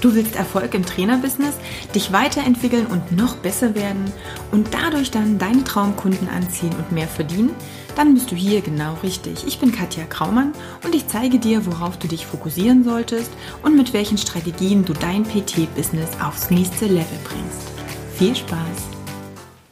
[0.00, 1.56] Du willst Erfolg im Trainerbusiness,
[1.94, 4.10] dich weiterentwickeln und noch besser werden
[4.50, 7.50] und dadurch dann deine Traumkunden anziehen und mehr verdienen?
[7.96, 9.46] Dann bist du hier genau richtig.
[9.46, 10.52] Ich bin Katja Kraumann
[10.84, 13.30] und ich zeige dir, worauf du dich fokussieren solltest
[13.62, 17.68] und mit welchen Strategien du dein PT-Business aufs nächste Level bringst.
[18.16, 18.58] Viel Spaß!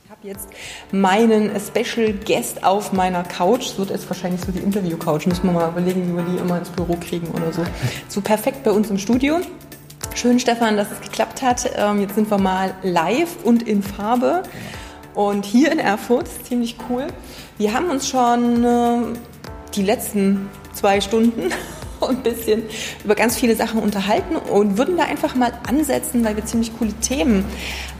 [0.04, 0.48] Ich habe jetzt
[0.92, 3.79] meinen Special Guest auf meiner Couch.
[3.79, 5.26] Wird jetzt wahrscheinlich so die Interview-Couch.
[5.26, 7.64] Müssen wir mal überlegen, wie wir die immer ins Büro kriegen oder so.
[8.08, 9.40] So perfekt bei uns im Studio.
[10.20, 11.70] Schön, Stefan, dass es geklappt hat.
[11.77, 14.42] Ähm, jetzt sind wir mal live und in Farbe.
[15.14, 17.06] Und hier in Erfurt, ziemlich cool.
[17.56, 18.96] Wir haben uns schon äh,
[19.76, 21.52] die letzten zwei Stunden
[22.00, 22.64] ein bisschen
[23.04, 26.95] über ganz viele Sachen unterhalten und würden da einfach mal ansetzen, weil wir ziemlich coole
[26.95, 27.45] Themen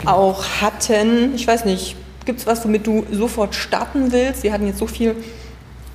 [0.05, 1.37] auch hatten.
[1.37, 4.43] Ich weiß nicht, gibt es was, womit du sofort starten willst?
[4.43, 5.15] Wir hatten jetzt so viele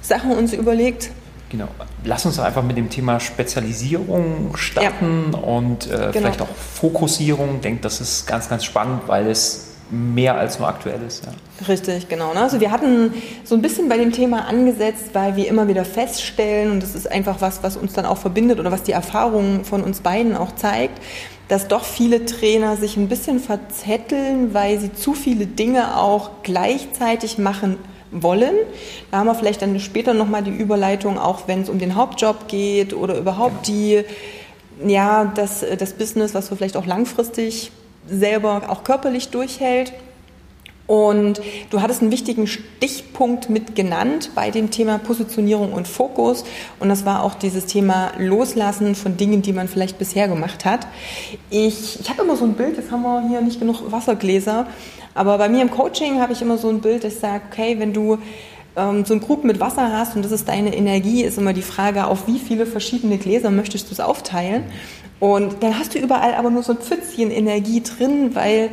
[0.02, 1.10] Sachen uns überlegt.
[1.54, 1.68] Genau.
[2.04, 5.38] Lass uns einfach mit dem Thema Spezialisierung starten ja.
[5.38, 6.12] und äh, genau.
[6.12, 7.58] vielleicht auch Fokussierung.
[7.58, 11.28] Ich denke, das ist ganz, ganz spannend, weil es mehr als nur aktuell ist.
[11.28, 11.68] Ja.
[11.68, 12.34] Richtig, genau.
[12.34, 12.42] Ne?
[12.42, 16.72] Also wir hatten so ein bisschen bei dem Thema angesetzt, weil wir immer wieder feststellen,
[16.72, 19.84] und das ist einfach was, was uns dann auch verbindet oder was die Erfahrung von
[19.84, 21.00] uns beiden auch zeigt,
[21.50, 27.38] dass doch viele Trainer sich ein bisschen verzetteln, weil sie zu viele Dinge auch gleichzeitig
[27.38, 27.78] machen
[28.14, 28.56] wollen.
[29.12, 32.48] Da haben wir vielleicht dann später nochmal die Überleitung, auch wenn es um den Hauptjob
[32.48, 33.78] geht oder überhaupt genau.
[33.80, 34.04] die,
[34.86, 37.72] ja, das, das Business, was so vielleicht auch langfristig
[38.08, 39.94] selber auch körperlich durchhält.
[40.86, 46.44] Und du hattest einen wichtigen Stichpunkt mit genannt bei dem Thema Positionierung und Fokus.
[46.80, 50.86] Und das war auch dieses Thema Loslassen von Dingen, die man vielleicht bisher gemacht hat.
[51.50, 54.68] Ich, ich habe immer so ein Bild, jetzt haben wir hier nicht genug Wassergläser,
[55.16, 57.94] aber bei mir im Coaching habe ich immer so ein Bild, das sagt, okay, wenn
[57.94, 58.18] du
[58.76, 61.62] ähm, so einen Krug mit Wasser hast und das ist deine Energie, ist immer die
[61.62, 64.64] Frage, auf wie viele verschiedene Gläser möchtest du es aufteilen?
[65.20, 68.70] Und dann hast du überall aber nur so ein Pfützchen Energie drin, weil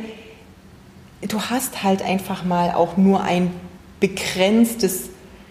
[1.21, 3.51] du hast halt einfach mal auch nur ein
[3.99, 5.09] begrenztes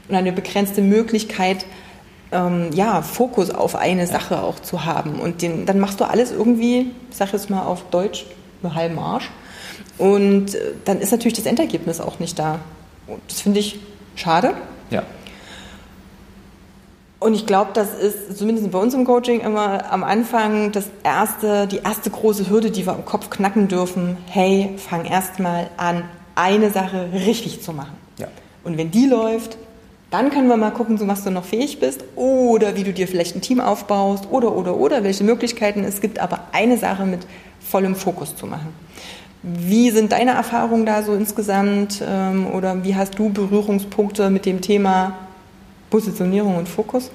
[0.09, 1.65] und eine begrenzte Möglichkeit,
[2.33, 5.21] ähm, ja, Fokus auf eine Sache auch zu haben.
[5.21, 8.27] Und den, dann machst du alles irgendwie, ich sag jetzt mal auf Deutsch,
[8.63, 9.31] nur halben Arsch.
[10.01, 12.59] Und äh, dann ist natürlich das Endergebnis auch nicht da.
[13.07, 13.79] Und das finde ich
[14.17, 14.55] schade.
[14.89, 15.03] Ja.
[17.19, 21.67] Und ich glaube, das ist zumindest bei uns im Coaching immer am Anfang das erste,
[21.67, 24.17] die erste große Hürde, die wir im Kopf knacken dürfen.
[24.27, 27.93] Hey, fang erstmal an, eine Sache richtig zu machen.
[28.17, 28.29] Ja.
[28.65, 29.59] Und wenn die läuft,
[30.11, 33.07] dann können wir mal gucken, zu was du noch fähig bist oder wie du dir
[33.07, 37.21] vielleicht ein Team aufbaust oder, oder, oder, welche Möglichkeiten es gibt, aber eine Sache mit
[37.61, 38.73] vollem Fokus zu machen.
[39.43, 44.61] Wie sind deine Erfahrungen da so insgesamt ähm, oder wie hast du Berührungspunkte mit dem
[44.61, 45.15] Thema
[45.89, 47.11] Positionierung und Fokus?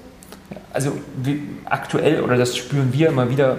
[0.73, 0.91] Also
[1.21, 3.57] wie, aktuell, oder das spüren wir immer wieder,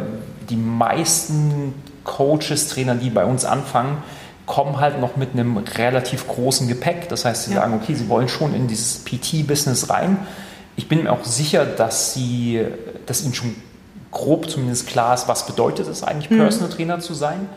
[0.51, 3.99] die meisten Coaches, Trainer, die bei uns anfangen,
[4.47, 7.09] kommen halt noch mit einem relativ großen Gepäck.
[7.09, 7.61] Das heißt, sie ja.
[7.61, 10.19] sagen, okay, sie wollen schon in dieses PT-Business rein.
[10.77, 12.65] Ich bin mir auch sicher, dass, sie,
[13.07, 13.55] dass ihnen schon
[14.13, 16.39] grob zumindest klar ist, was bedeutet es eigentlich, mhm.
[16.39, 17.49] Personal Trainer zu sein.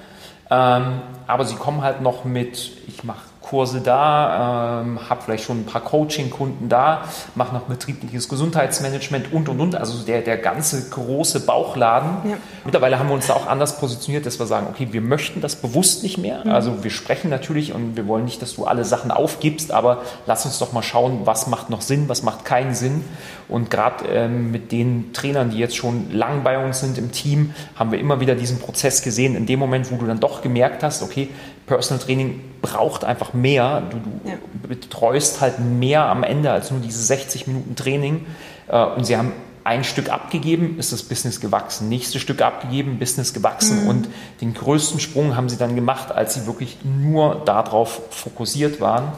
[0.50, 5.62] Ähm, aber sie kommen halt noch mit, ich mache Kurse da, ähm, habe vielleicht schon
[5.62, 9.76] ein paar Coaching-Kunden da, mache noch betriebliches Gesundheitsmanagement und und und.
[9.76, 12.30] Also der, der ganze große Bauchladen.
[12.30, 12.38] Ja.
[12.64, 15.56] Mittlerweile haben wir uns da auch anders positioniert, dass wir sagen, okay, wir möchten das
[15.56, 16.46] bewusst nicht mehr.
[16.46, 16.52] Mhm.
[16.52, 20.46] Also wir sprechen natürlich und wir wollen nicht, dass du alle Sachen aufgibst, aber lass
[20.46, 23.04] uns doch mal schauen, was macht noch Sinn, was macht keinen Sinn.
[23.48, 27.56] Und gerade ähm, mit den Trainern, die jetzt schon lang bei uns sind im Team,
[27.76, 29.36] haben wir immer wieder diesen Prozess gesehen.
[29.36, 31.30] In dem Moment, wo du dann doch gemerkt hast, okay,
[31.70, 33.84] Personal Training braucht einfach mehr.
[33.90, 34.36] Du, du ja.
[34.68, 38.26] betreust halt mehr am Ende als nur diese 60 Minuten Training.
[38.68, 39.32] Äh, und sie haben
[39.64, 41.90] ein Stück abgegeben, ist das Business gewachsen.
[41.90, 43.84] Nächstes Stück abgegeben, Business gewachsen.
[43.84, 43.90] Mhm.
[43.90, 44.10] Und
[44.42, 49.14] den größten Sprung haben sie dann gemacht, als sie wirklich nur darauf fokussiert waren.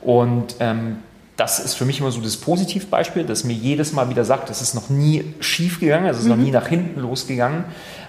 [0.00, 0.98] Und ähm,
[1.36, 4.62] das ist für mich immer so das Positivbeispiel, das mir jedes Mal wieder sagt, es
[4.62, 6.30] ist noch nie schief gegangen, es ist mhm.
[6.30, 7.64] noch nie nach hinten losgegangen.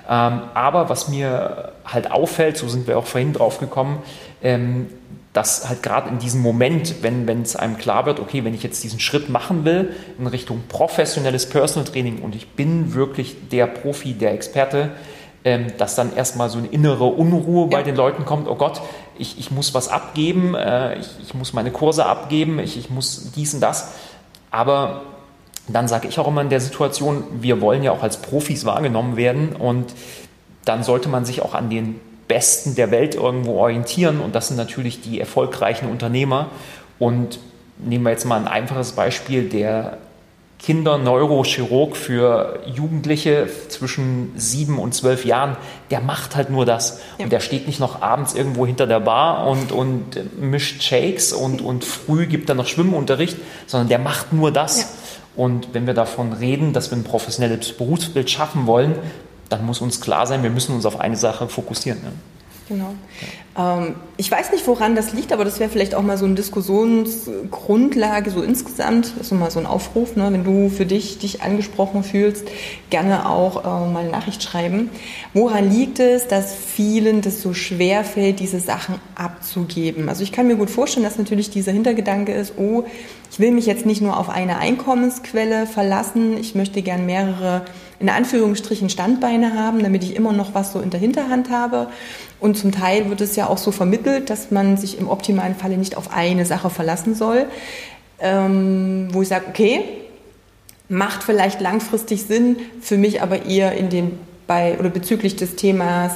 [0.10, 4.02] Ähm, aber was mir halt auffällt, so sind wir auch vorhin drauf gekommen,
[4.42, 4.88] ähm,
[5.34, 8.84] dass halt gerade in diesem Moment, wenn es einem klar wird, okay, wenn ich jetzt
[8.84, 14.14] diesen Schritt machen will in Richtung professionelles Personal Training und ich bin wirklich der Profi,
[14.14, 14.92] der Experte,
[15.44, 18.82] ähm, dass dann erstmal so eine innere Unruhe bei den Leuten kommt, oh Gott,
[19.20, 23.32] ich, ich muss was abgeben, äh, ich, ich muss meine Kurse abgeben, ich, ich muss
[23.36, 23.94] dies und das.
[24.50, 25.02] Aber
[25.76, 29.18] dann sage ich auch immer in der Situation, wir wollen ja auch als Profis wahrgenommen
[29.18, 29.94] werden und
[30.66, 34.58] dann sollte man sich auch an den Besten der Welt irgendwo orientieren und das sind
[34.58, 36.48] natürlich die erfolgreichen Unternehmer.
[37.00, 37.40] Und
[37.78, 39.98] nehmen wir jetzt mal ein einfaches Beispiel, der
[40.60, 45.56] Kinderneurochirurg für Jugendliche zwischen sieben und zwölf Jahren,
[45.92, 47.00] der macht halt nur das.
[47.18, 47.26] Ja.
[47.26, 51.62] Und der steht nicht noch abends irgendwo hinter der Bar und, und mischt Shakes und,
[51.62, 53.38] und früh gibt er noch Schwimmunterricht,
[53.68, 54.80] sondern der macht nur das.
[54.80, 54.86] Ja.
[55.38, 58.96] Und wenn wir davon reden, dass wir ein professionelles Berufsbild schaffen wollen,
[59.50, 62.02] dann muss uns klar sein, wir müssen uns auf eine Sache fokussieren.
[62.02, 62.12] Ne?
[62.68, 62.96] Genau.
[63.58, 66.36] Ähm, ich weiß nicht, woran das liegt, aber das wäre vielleicht auch mal so eine
[66.36, 69.14] Diskussionsgrundlage so insgesamt.
[69.18, 70.30] Das ist mal so ein Aufruf, ne?
[70.32, 72.48] wenn du für dich dich angesprochen fühlst,
[72.90, 74.90] gerne auch äh, mal eine Nachricht schreiben.
[75.34, 80.10] Woran liegt es, dass vielen das so schwer fällt, diese Sachen abzugeben?
[80.10, 82.84] Also ich kann mir gut vorstellen, dass natürlich dieser Hintergedanke ist, oh,
[83.32, 87.64] ich will mich jetzt nicht nur auf eine Einkommensquelle verlassen, ich möchte gern mehrere
[88.00, 91.88] in Anführungsstrichen Standbeine haben, damit ich immer noch was so in der Hinterhand habe.
[92.40, 95.78] Und zum Teil wird es ja auch so vermittelt, dass man sich im optimalen Falle
[95.78, 97.46] nicht auf eine Sache verlassen soll,
[98.20, 99.82] ähm, wo ich sage, okay,
[100.90, 106.14] macht vielleicht langfristig Sinn, für mich aber eher in den bei oder bezüglich des Themas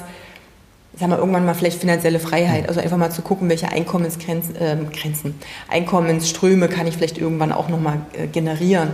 [0.97, 4.77] sagen wir irgendwann mal vielleicht finanzielle Freiheit, also einfach mal zu gucken, welche Einkommensgrenzen, äh,
[4.93, 5.35] Grenzen,
[5.69, 8.89] Einkommensströme kann ich vielleicht irgendwann auch nochmal äh, generieren.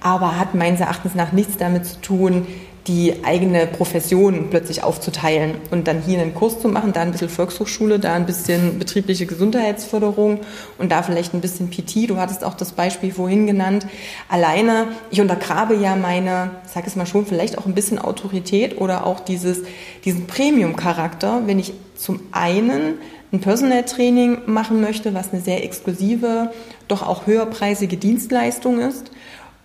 [0.00, 2.46] Aber hat meines Erachtens nach nichts damit zu tun,
[2.86, 7.28] die eigene Profession plötzlich aufzuteilen und dann hier einen Kurs zu machen, da ein bisschen
[7.28, 10.40] Volkshochschule, da ein bisschen betriebliche Gesundheitsförderung
[10.78, 12.08] und da vielleicht ein bisschen PT.
[12.08, 13.86] Du hattest auch das Beispiel vorhin genannt.
[14.28, 19.04] Alleine, ich untergrabe ja meine, sag es mal schon, vielleicht auch ein bisschen Autorität oder
[19.04, 19.62] auch dieses,
[20.04, 22.98] diesen Premium-Charakter, wenn ich zum einen
[23.32, 26.52] ein Personal Training machen möchte, was eine sehr exklusive,
[26.86, 29.10] doch auch höherpreisige Dienstleistung ist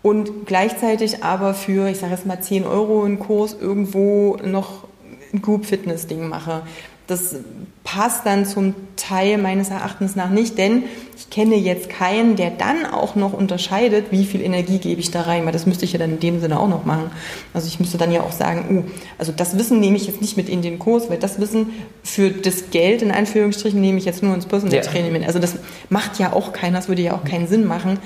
[0.04, 4.86] und gleichzeitig aber für, ich sage jetzt mal 10 Euro einen Kurs irgendwo noch
[5.34, 6.64] ein Group Fitness Ding mache.
[7.08, 7.36] Das
[7.84, 10.84] passt dann zum Teil meines Erachtens nach nicht, denn
[11.18, 15.22] ich kenne jetzt keinen, der dann auch noch unterscheidet, wie viel Energie gebe ich da
[15.24, 17.12] rein, weil das müsste ich ja dann in dem Sinne auch noch machen.
[17.54, 20.38] Also ich müsste dann ja auch sagen, oh, also das Wissen nehme ich jetzt nicht
[20.38, 21.72] mit in den Kurs, weil das Wissen
[22.04, 24.82] für das Geld in Anführungsstrichen nehme ich jetzt nur ins Personal ja.
[24.82, 25.28] Training mit.
[25.28, 25.56] Also das
[25.90, 28.00] macht ja auch keiner, das würde ja auch keinen Sinn machen.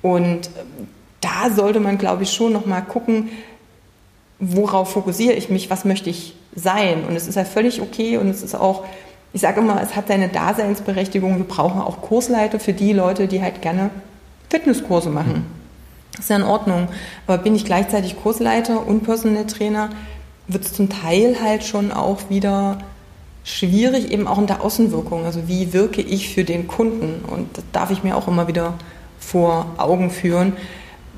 [0.00, 0.50] Und
[1.24, 3.30] da sollte man, glaube ich, schon noch mal gucken,
[4.38, 7.04] worauf fokussiere ich mich, was möchte ich sein.
[7.08, 8.84] Und es ist ja völlig okay und es ist auch,
[9.32, 11.38] ich sage immer, es hat seine Daseinsberechtigung.
[11.38, 13.90] Wir brauchen auch Kursleiter für die Leute, die halt gerne
[14.50, 15.46] Fitnesskurse machen.
[16.12, 16.88] Das ist ja in Ordnung.
[17.26, 19.90] Aber bin ich gleichzeitig Kursleiter und Personal Trainer,
[20.46, 22.78] wird es zum Teil halt schon auch wieder
[23.44, 25.24] schwierig, eben auch in der Außenwirkung.
[25.24, 27.24] Also wie wirke ich für den Kunden?
[27.26, 28.74] Und das darf ich mir auch immer wieder
[29.18, 30.52] vor Augen führen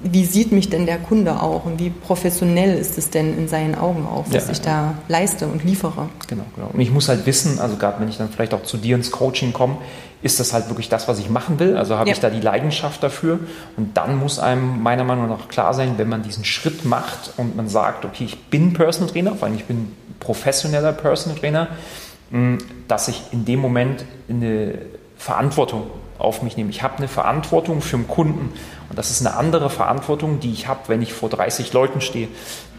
[0.02, 3.74] wie sieht mich denn der Kunde auch und wie professionell ist es denn in seinen
[3.74, 6.08] Augen auch, was ja, ich da leiste und liefere?
[6.28, 6.70] Genau, genau.
[6.72, 9.10] Und ich muss halt wissen, also gerade wenn ich dann vielleicht auch zu dir ins
[9.10, 9.78] Coaching komme,
[10.22, 11.76] ist das halt wirklich das, was ich machen will?
[11.76, 12.14] Also habe ja.
[12.14, 13.38] ich da die Leidenschaft dafür?
[13.76, 17.56] Und dann muss einem meiner Meinung nach klar sein, wenn man diesen Schritt macht und
[17.56, 21.68] man sagt, okay, ich bin Personal Trainer, vor allem ich bin professioneller Personal Trainer,
[22.30, 22.58] hm,
[22.88, 24.78] dass ich in dem Moment eine
[25.16, 25.84] Verantwortung
[26.18, 26.70] auf mich nehme.
[26.70, 28.52] Ich habe eine Verantwortung für den Kunden
[28.88, 32.28] und das ist eine andere Verantwortung, die ich habe, wenn ich vor 30 Leuten stehe.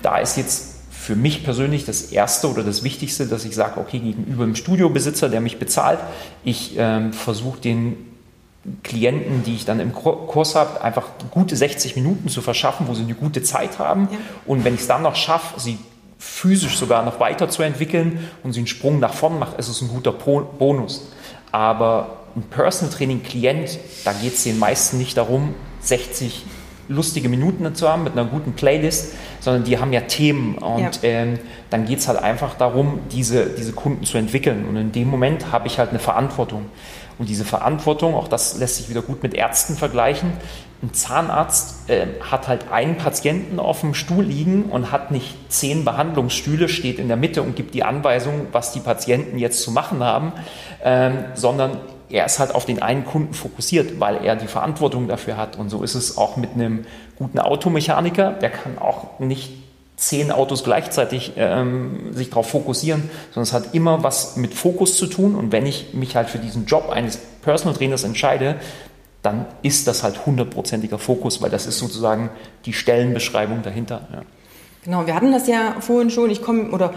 [0.02, 4.00] Da ist jetzt für mich persönlich das Erste oder das Wichtigste, dass ich sage, okay,
[4.00, 6.00] gegenüber dem Studiobesitzer, der mich bezahlt,
[6.44, 7.96] ich ähm, versuche den
[8.84, 13.04] Klienten, die ich dann im Kurs habe, einfach gute 60 Minuten zu verschaffen, wo sie
[13.04, 14.10] eine gute Zeit haben.
[14.12, 14.18] Ja.
[14.46, 15.78] Und wenn ich es dann noch schaffe, sie
[16.20, 20.12] physisch sogar noch weiterzuentwickeln und sie einen Sprung nach vorn macht, ist es ein guter
[20.12, 21.10] Bonus.
[21.52, 25.56] Aber ein Personal Training Klient, da geht es den meisten nicht darum,
[25.88, 26.46] 60
[26.90, 30.92] lustige Minuten zu haben mit einer guten Playlist, sondern die haben ja Themen und ja.
[31.04, 31.40] ähm,
[31.70, 34.66] dann geht es halt einfach darum, diese, diese Kunden zu entwickeln.
[34.68, 36.66] Und in dem Moment habe ich halt eine Verantwortung.
[37.20, 40.34] Und diese Verantwortung, auch das lässt sich wieder gut mit Ärzten vergleichen.
[40.84, 45.84] Ein Zahnarzt äh, hat halt einen Patienten auf dem Stuhl liegen und hat nicht zehn
[45.84, 50.04] Behandlungsstühle, steht in der Mitte und gibt die Anweisung, was die Patienten jetzt zu machen
[50.04, 50.32] haben,
[50.84, 55.38] ähm, sondern er ist halt auf den einen Kunden fokussiert, weil er die Verantwortung dafür
[55.38, 55.58] hat.
[55.58, 56.86] Und so ist es auch mit einem
[57.18, 58.32] guten Automechaniker.
[58.32, 59.52] Der kann auch nicht
[59.98, 65.08] zehn Autos gleichzeitig ähm, sich darauf fokussieren, sondern es hat immer was mit Fokus zu
[65.08, 65.36] tun.
[65.36, 68.56] Und wenn ich mich halt für diesen Job eines Personal Trainers entscheide,
[69.24, 72.30] dann ist das halt hundertprozentiger Fokus, weil das ist sozusagen
[72.66, 74.08] die Stellenbeschreibung dahinter.
[74.14, 74.22] Ja.
[74.84, 76.30] Genau, wir hatten das ja vorhin schon.
[76.30, 76.94] Ich komme oder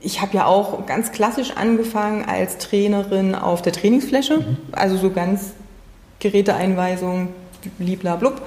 [0.00, 4.56] ich habe ja auch ganz klassisch angefangen als Trainerin auf der Trainingsfläche, mhm.
[4.72, 5.52] also so ganz
[6.20, 7.28] Geräteeinweisung,
[7.78, 8.42] bliblablub.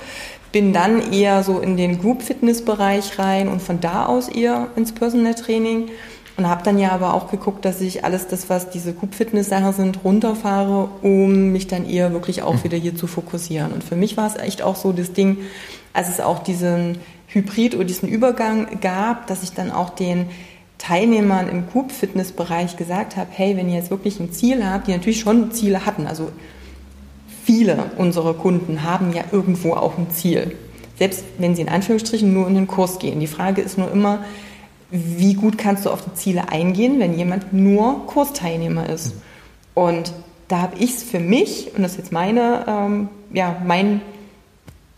[0.51, 5.33] Bin dann eher so in den Group-Fitness-Bereich rein und von da aus eher ins Personal
[5.35, 5.89] Training.
[6.35, 10.03] Und habe dann ja aber auch geguckt, dass ich alles das, was diese Group-Fitness-Sachen sind,
[10.03, 12.63] runterfahre, um mich dann eher wirklich auch mhm.
[12.63, 13.71] wieder hier zu fokussieren.
[13.71, 15.37] Und für mich war es echt auch so das Ding,
[15.93, 20.27] als es auch diesen Hybrid oder diesen Übergang gab, dass ich dann auch den
[20.83, 25.21] Teilnehmern im Coop-Fitness-Bereich gesagt habe, hey, wenn ihr jetzt wirklich ein Ziel habt, die natürlich
[25.21, 26.29] schon Ziele hatten, also
[27.45, 30.57] viele unserer Kunden haben ja irgendwo auch ein Ziel.
[30.99, 33.21] Selbst wenn sie in Anführungsstrichen nur in den Kurs gehen.
[33.21, 34.25] Die Frage ist nur immer,
[34.91, 39.13] wie gut kannst du auf die Ziele eingehen, wenn jemand nur Kursteilnehmer ist.
[39.73, 40.13] Und
[40.49, 44.01] da habe ich es für mich, und das ist jetzt meine, ähm, ja, mein,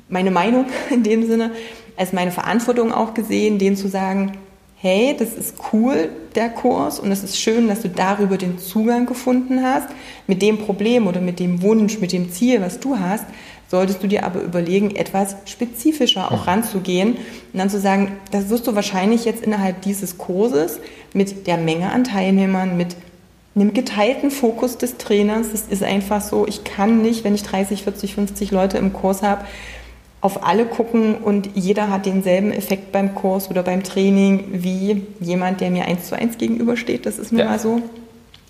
[0.09, 1.51] meine Meinung in dem Sinne,
[1.95, 4.33] als meine Verantwortung auch gesehen, denen zu sagen,
[4.77, 9.05] hey, das ist cool, der Kurs, und es ist schön, dass du darüber den Zugang
[9.05, 9.87] gefunden hast.
[10.27, 13.25] Mit dem Problem oder mit dem Wunsch, mit dem Ziel, was du hast,
[13.67, 18.67] solltest du dir aber überlegen, etwas spezifischer auch ranzugehen und dann zu sagen, das wirst
[18.67, 20.79] du wahrscheinlich jetzt innerhalb dieses Kurses
[21.13, 22.95] mit der Menge an Teilnehmern, mit
[23.55, 25.51] einem geteilten Fokus des Trainers.
[25.51, 29.23] Das ist einfach so, ich kann nicht, wenn ich 30, 40, 50 Leute im Kurs
[29.23, 29.45] habe,
[30.25, 35.61] auf alle gucken und jeder hat denselben Effekt beim Kurs oder beim Training wie jemand,
[35.61, 37.05] der mir eins zu eins gegenübersteht.
[37.05, 37.45] Das ist nun ja.
[37.45, 37.73] mal so.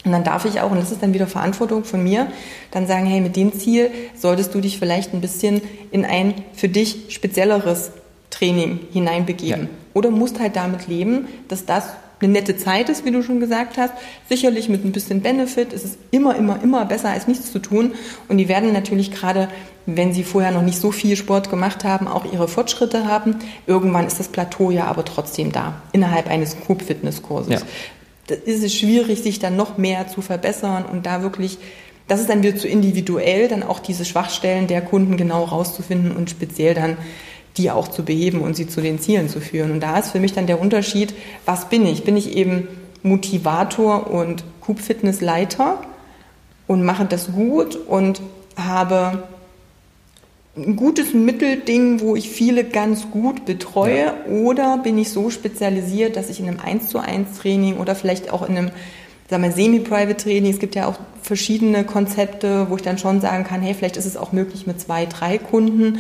[0.06, 2.28] Und dann darf ich auch, und das ist dann wieder Verantwortung von mir,
[2.72, 6.70] dann sagen, hey, mit dem Ziel solltest du dich vielleicht ein bisschen in ein für
[6.70, 7.92] dich spezielleres
[8.30, 9.64] Training hineinbegeben.
[9.64, 9.70] Ja.
[9.94, 11.88] Oder musst halt damit leben, dass das
[12.22, 13.94] eine nette Zeit ist, wie du schon gesagt hast.
[14.30, 17.94] Sicherlich mit ein bisschen Benefit ist es immer, immer, immer besser als nichts zu tun.
[18.28, 19.50] Und die werden natürlich gerade,
[19.86, 23.36] wenn sie vorher noch nicht so viel Sport gemacht haben, auch ihre Fortschritte haben.
[23.68, 27.62] Irgendwann ist das Plateau ja aber trotzdem da, innerhalb eines Group-Fitness-Kurses.
[27.62, 27.68] Ja.
[28.28, 31.60] Da ist es schwierig, sich dann noch mehr zu verbessern und da wirklich
[32.08, 36.30] das ist dann wieder zu individuell, dann auch diese Schwachstellen der Kunden genau rauszufinden und
[36.30, 36.98] speziell dann
[37.58, 39.72] die auch zu beheben und sie zu den Zielen zu führen.
[39.72, 41.14] Und da ist für mich dann der Unterschied,
[41.46, 42.04] was bin ich?
[42.04, 42.68] Bin ich eben
[43.04, 45.82] Motivator und Coop Fitness Leiter
[46.68, 48.22] und mache das gut und
[48.58, 49.24] habe
[50.58, 54.26] ein gutes Mittelding, wo ich viele ganz gut betreue, ja.
[54.30, 58.32] oder bin ich so spezialisiert, dass ich in einem 1 zu 1 Training oder vielleicht
[58.32, 58.72] auch in einem
[59.30, 63.44] sagen wir, Semi-Private Training, es gibt ja auch verschiedene Konzepte, wo ich dann schon sagen
[63.44, 66.00] kann, hey, vielleicht ist es auch möglich mit zwei, drei Kunden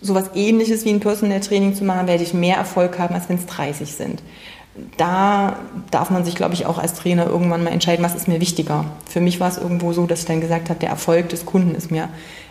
[0.00, 3.36] sowas ähnliches wie ein Personal Training zu machen, werde ich mehr Erfolg haben, als wenn
[3.36, 4.22] es 30 sind.
[4.96, 5.58] Da
[5.90, 8.84] darf man sich, glaube ich, auch als Trainer irgendwann mal entscheiden, was ist mir wichtiger.
[9.08, 11.74] Für mich war es irgendwo so, dass ich dann gesagt habe, der Erfolg des Kunden
[11.74, 12.08] ist mir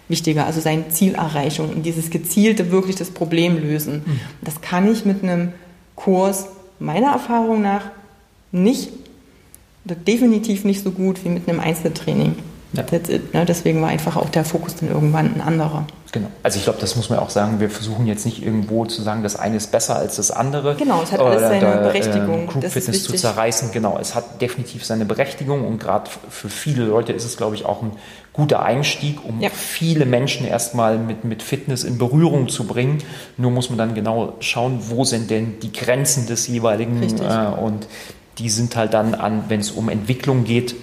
[0.10, 4.04] wichtiger, also seine Zielerreichung und dieses gezielte wirklich das Problem lösen.
[4.06, 4.20] Mhm.
[4.42, 5.54] Das kann ich mit einem
[5.96, 6.48] Kurs
[6.80, 7.84] meiner Erfahrung nach
[8.51, 8.92] nicht,
[9.86, 12.36] oder definitiv nicht so gut wie mit einem Einzeltraining.
[12.74, 12.83] Ja.
[12.91, 13.45] It, ne?
[13.45, 15.86] Deswegen war einfach auch der Fokus dann irgendwann ein anderer.
[16.12, 16.27] Genau.
[16.43, 17.59] Also ich glaube, das muss man auch sagen.
[17.59, 20.75] Wir versuchen jetzt nicht irgendwo zu sagen, das eine ist besser als das andere.
[20.75, 22.43] Genau, es hat alles seine da, Berechtigung.
[22.43, 23.97] Äh, Group das Fitness zu zerreißen, genau.
[24.00, 27.81] Es hat definitiv seine Berechtigung und gerade für viele Leute ist es, glaube ich, auch
[27.81, 27.91] ein
[28.33, 29.50] guter Einstieg, um ja.
[29.50, 33.00] viele Menschen erstmal mit, mit Fitness in Berührung zu bringen.
[33.38, 37.88] Nur muss man dann genau schauen, wo sind denn die Grenzen des jeweiligen äh, und
[38.38, 40.75] die sind halt dann an, wenn es um Entwicklung geht,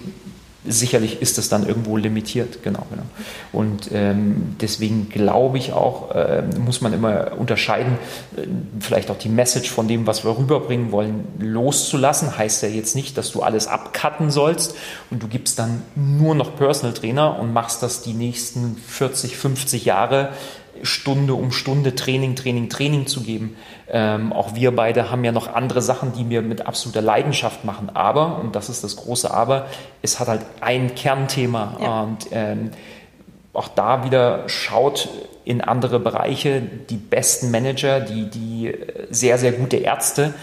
[0.67, 3.03] sicherlich ist das dann irgendwo limitiert, genau, genau.
[3.51, 7.97] Und ähm, deswegen glaube ich auch, äh, muss man immer unterscheiden,
[8.35, 8.41] äh,
[8.79, 12.37] vielleicht auch die Message von dem, was wir rüberbringen wollen, loszulassen.
[12.37, 14.75] Heißt ja jetzt nicht, dass du alles abcutten sollst
[15.11, 19.85] und du gibst dann nur noch Personal Trainer und machst das die nächsten 40, 50
[19.85, 20.29] Jahre
[20.83, 23.55] Stunde um Stunde Training, Training, Training zu geben.
[23.87, 27.89] Ähm, auch wir beide haben ja noch andere Sachen, die wir mit absoluter Leidenschaft machen.
[27.93, 29.67] Aber, und das ist das große Aber,
[30.01, 31.77] es hat halt ein Kernthema.
[31.79, 32.01] Ja.
[32.01, 32.71] Und ähm,
[33.53, 35.09] auch da wieder schaut
[35.45, 36.61] in andere Bereiche.
[36.61, 38.73] Die besten Manager, die, die
[39.09, 40.33] sehr, sehr gute Ärzte,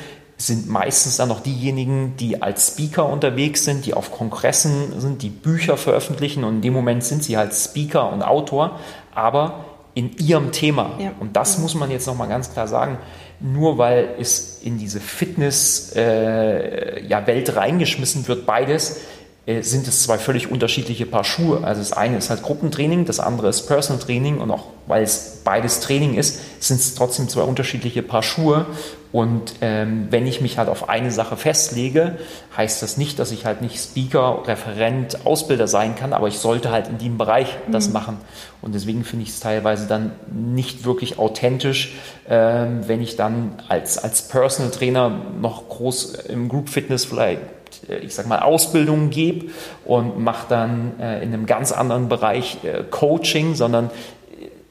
[0.46, 5.28] sind meistens dann noch diejenigen, die als Speaker unterwegs sind, die auf Kongressen sind, die
[5.28, 8.78] Bücher veröffentlichen und in dem Moment sind sie halt Speaker und Autor,
[9.14, 10.99] aber in ihrem Thema.
[10.99, 11.12] Ja.
[11.20, 12.99] Und das muss man jetzt nochmal ganz klar sagen.
[13.40, 19.00] Nur weil es in diese Fitness-Welt äh, ja, reingeschmissen wird, beides,
[19.46, 21.64] sind es zwei völlig unterschiedliche Paar Schuhe.
[21.64, 25.40] Also das eine ist halt Gruppentraining, das andere ist Personal Training und auch weil es
[25.44, 28.66] beides Training ist, sind es trotzdem zwei unterschiedliche Paar Schuhe.
[29.11, 32.18] Und ähm, wenn ich mich halt auf eine Sache festlege,
[32.56, 36.70] heißt das nicht, dass ich halt nicht Speaker, Referent, Ausbilder sein kann, aber ich sollte
[36.70, 37.92] halt in dem Bereich das mhm.
[37.92, 38.16] machen.
[38.62, 41.94] Und deswegen finde ich es teilweise dann nicht wirklich authentisch,
[42.28, 47.62] ähm, wenn ich dann als, als Personal Trainer noch groß im Group Fitness vielleicht äh,
[48.02, 49.46] ich sag mal, Ausbildung gebe
[49.84, 53.90] und mache dann äh, in einem ganz anderen Bereich äh, Coaching, sondern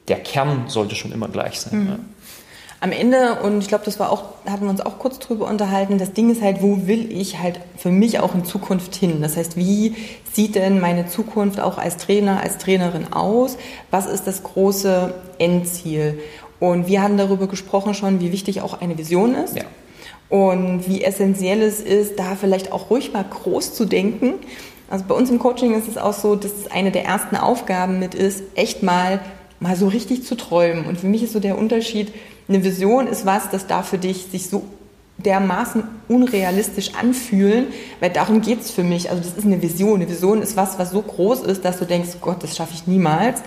[0.08, 1.80] der Kern sollte schon immer gleich sein.
[1.80, 1.88] Mhm.
[1.88, 1.98] Ja.
[2.80, 5.98] Am Ende, und ich glaube, das war auch, hatten wir uns auch kurz drüber unterhalten,
[5.98, 9.22] das Ding ist halt, wo will ich halt für mich auch in Zukunft hin?
[9.22, 9.94] Das heißt, wie
[10.32, 13.56] sieht denn meine Zukunft auch als Trainer, als Trainerin aus?
[13.92, 16.18] Was ist das große Endziel?
[16.58, 19.54] Und wir haben darüber gesprochen schon, wie wichtig auch eine Vision ist.
[19.54, 19.62] Ja.
[20.32, 24.32] Und wie essentiell es ist, da vielleicht auch ruhig mal groß zu denken.
[24.88, 27.98] Also bei uns im Coaching ist es auch so, dass es eine der ersten Aufgaben
[27.98, 29.20] mit ist, echt mal,
[29.60, 30.86] mal so richtig zu träumen.
[30.86, 32.14] Und für mich ist so der Unterschied,
[32.48, 34.62] eine Vision ist was, das darf für dich sich so
[35.18, 37.66] dermaßen unrealistisch anfühlen,
[38.00, 39.10] weil darum geht es für mich.
[39.10, 40.00] Also das ist eine Vision.
[40.00, 42.86] Eine Vision ist was, was so groß ist, dass du denkst, Gott, das schaffe ich
[42.86, 43.42] niemals.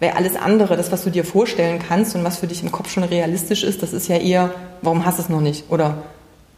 [0.00, 2.90] Weil alles andere, das, was du dir vorstellen kannst und was für dich im Kopf
[2.90, 5.70] schon realistisch ist, das ist ja eher, warum hast du es noch nicht?
[5.70, 6.02] Oder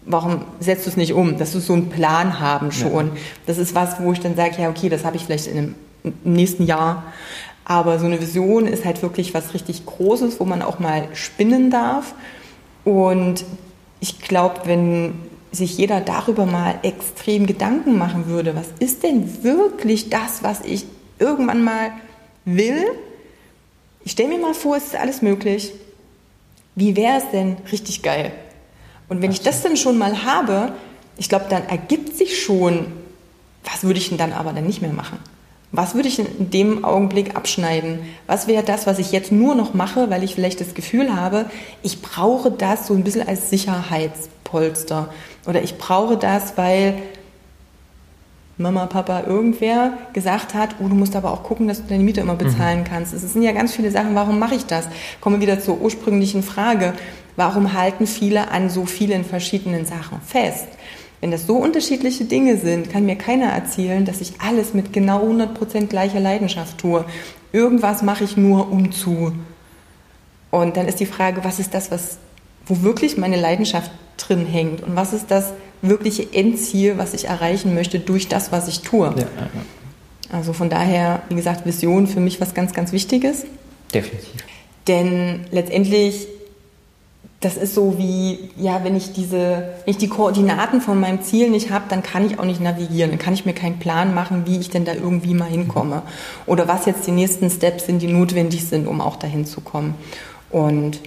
[0.04, 1.38] warum setzt du es nicht um?
[1.38, 3.08] Dass du so einen Plan haben schon.
[3.08, 3.12] Ja.
[3.46, 5.74] Das ist was, wo ich dann sage, ja, okay, das habe ich vielleicht in einem,
[6.02, 7.04] im nächsten Jahr.
[7.64, 11.70] Aber so eine Vision ist halt wirklich was richtig Großes, wo man auch mal spinnen
[11.70, 12.14] darf.
[12.84, 13.44] Und
[14.00, 15.14] ich glaube, wenn
[15.52, 20.86] sich jeder darüber mal extrem Gedanken machen würde, was ist denn wirklich das, was ich
[21.18, 21.92] irgendwann mal
[22.44, 22.84] will,
[24.04, 25.72] ich stelle mir mal vor, es ist alles möglich.
[26.74, 28.32] Wie wäre es denn richtig geil?
[29.12, 30.72] Und wenn ich das dann schon mal habe,
[31.18, 32.86] ich glaube, dann ergibt sich schon,
[33.62, 35.18] was würde ich denn dann aber dann nicht mehr machen?
[35.70, 37.98] Was würde ich in dem Augenblick abschneiden?
[38.26, 41.44] Was wäre das, was ich jetzt nur noch mache, weil ich vielleicht das Gefühl habe,
[41.82, 45.12] ich brauche das so ein bisschen als Sicherheitspolster?
[45.46, 46.94] Oder ich brauche das, weil
[48.58, 52.20] Mama, Papa, irgendwer gesagt hat, oh, du musst aber auch gucken, dass du deine Miete
[52.20, 52.84] immer bezahlen mhm.
[52.84, 53.14] kannst.
[53.14, 54.88] Es sind ja ganz viele Sachen, warum mache ich das?
[55.20, 56.92] Kommen wir wieder zur ursprünglichen Frage.
[57.36, 60.68] Warum halten viele an so vielen verschiedenen Sachen fest?
[61.22, 65.24] Wenn das so unterschiedliche Dinge sind, kann mir keiner erzählen, dass ich alles mit genau
[65.24, 67.04] 100% gleicher Leidenschaft tue.
[67.52, 69.32] Irgendwas mache ich nur um zu.
[70.50, 72.18] Und dann ist die Frage, was ist das, was,
[72.66, 74.82] wo wirklich meine Leidenschaft drin hängt?
[74.82, 79.06] Und was ist das, wirkliche Endziel, was ich erreichen möchte durch das, was ich tue.
[79.06, 80.32] Ja, ja, ja.
[80.32, 83.44] Also von daher, wie gesagt, Vision für mich was ganz, ganz Wichtiges.
[83.92, 84.44] Definitiv.
[84.88, 86.26] Denn letztendlich,
[87.40, 91.50] das ist so wie, ja, wenn ich diese, wenn ich die Koordinaten von meinem Ziel
[91.50, 93.10] nicht habe, dann kann ich auch nicht navigieren.
[93.10, 96.02] Dann kann ich mir keinen Plan machen, wie ich denn da irgendwie mal hinkomme.
[96.46, 99.94] Oder was jetzt die nächsten Steps sind, die notwendig sind, um auch dahin zu kommen.
[100.50, 101.00] Und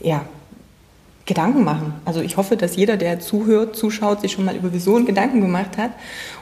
[0.00, 0.24] ja,
[1.32, 1.94] Gedanken machen.
[2.04, 5.78] Also ich hoffe, dass jeder, der zuhört, zuschaut, sich schon mal über Visionen Gedanken gemacht
[5.78, 5.92] hat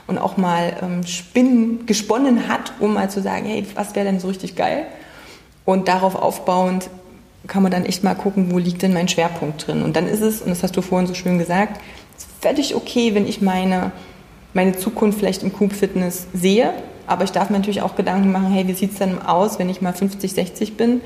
[0.08, 4.18] und auch mal ähm, spinnen, gesponnen hat, um mal zu sagen, hey, was wäre denn
[4.18, 4.86] so richtig geil?
[5.64, 6.90] Und darauf aufbauend
[7.46, 9.82] kann man dann echt mal gucken, wo liegt denn mein Schwerpunkt drin.
[9.82, 11.80] Und dann ist es, und das hast du vorhin so schön gesagt,
[12.40, 13.92] völlig okay, wenn ich meine,
[14.54, 16.72] meine Zukunft vielleicht im Coop Fitness sehe
[17.10, 19.68] aber ich darf mir natürlich auch Gedanken machen, hey, wie sieht es denn aus, wenn
[19.68, 21.00] ich mal 50, 60 bin?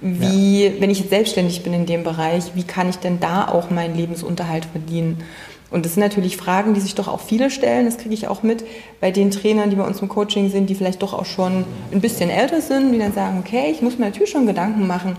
[0.00, 0.72] Wie, ja.
[0.78, 3.94] wenn ich jetzt selbstständig bin in dem Bereich, wie kann ich denn da auch meinen
[3.94, 5.22] Lebensunterhalt verdienen?
[5.70, 7.84] Und das sind natürlich Fragen, die sich doch auch viele stellen.
[7.84, 8.64] Das kriege ich auch mit
[9.02, 12.00] bei den Trainern, die bei uns im Coaching sind, die vielleicht doch auch schon ein
[12.00, 15.18] bisschen älter sind, die dann sagen, okay, ich muss mir natürlich schon Gedanken machen,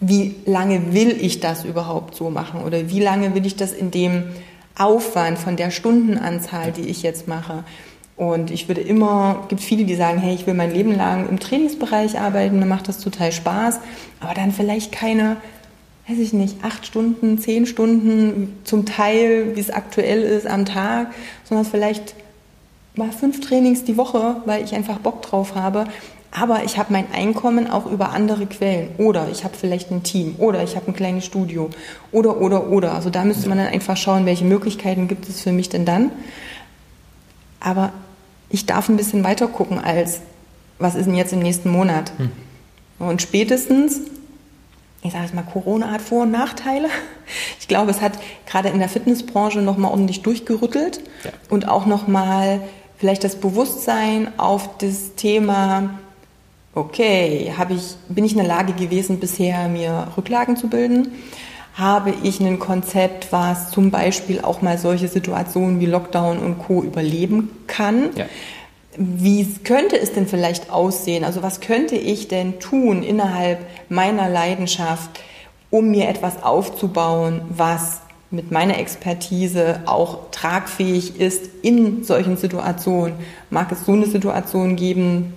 [0.00, 2.62] wie lange will ich das überhaupt so machen?
[2.62, 4.24] Oder wie lange will ich das in dem
[4.74, 7.62] Aufwand von der Stundenanzahl, die ich jetzt mache?
[8.16, 11.38] Und ich würde immer, gibt viele, die sagen, hey, ich will mein Leben lang im
[11.38, 13.78] Trainingsbereich arbeiten, dann macht das total Spaß,
[14.20, 15.36] aber dann vielleicht keine,
[16.08, 21.12] weiß ich nicht, acht Stunden, zehn Stunden zum Teil, wie es aktuell ist, am Tag,
[21.44, 22.14] sondern vielleicht
[22.94, 25.84] mal fünf Trainings die Woche, weil ich einfach Bock drauf habe.
[26.30, 28.88] Aber ich habe mein Einkommen auch über andere Quellen.
[28.98, 30.34] Oder ich habe vielleicht ein Team.
[30.38, 31.70] Oder ich habe ein kleines Studio.
[32.12, 32.92] Oder, oder, oder.
[32.92, 36.10] Also da müsste man dann einfach schauen, welche Möglichkeiten gibt es für mich denn dann.
[37.60, 37.92] Aber
[38.50, 40.20] ich darf ein bisschen weiter gucken als,
[40.78, 42.12] was ist denn jetzt im nächsten Monat?
[42.18, 42.30] Hm.
[42.98, 44.00] Und spätestens,
[45.02, 46.88] ich sage jetzt mal, Corona hat Vor- und Nachteile.
[47.58, 48.12] Ich glaube, es hat
[48.46, 51.30] gerade in der Fitnessbranche nochmal ordentlich durchgerüttelt ja.
[51.50, 52.60] und auch nochmal
[52.98, 55.98] vielleicht das Bewusstsein auf das Thema,
[56.72, 61.08] okay, ich, bin ich in der Lage gewesen, bisher mir Rücklagen zu bilden?
[61.76, 66.82] Habe ich ein Konzept, was zum Beispiel auch mal solche Situationen wie Lockdown und Co.
[66.82, 68.10] überleben kann.
[68.16, 68.24] Ja.
[68.96, 71.22] Wie könnte es denn vielleicht aussehen?
[71.22, 73.58] Also was könnte ich denn tun innerhalb
[73.90, 75.10] meiner Leidenschaft,
[75.70, 78.00] um mir etwas aufzubauen, was
[78.36, 83.14] mit meiner Expertise auch tragfähig ist in solchen Situationen.
[83.50, 85.32] Mag es so eine Situation geben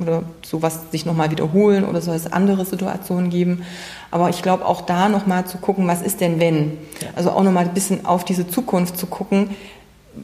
[0.00, 3.64] oder sowas sich nochmal wiederholen oder soll es andere Situationen geben.
[4.10, 6.78] Aber ich glaube auch da nochmal zu gucken, was ist denn wenn?
[7.16, 9.50] Also auch nochmal ein bisschen auf diese Zukunft zu gucken.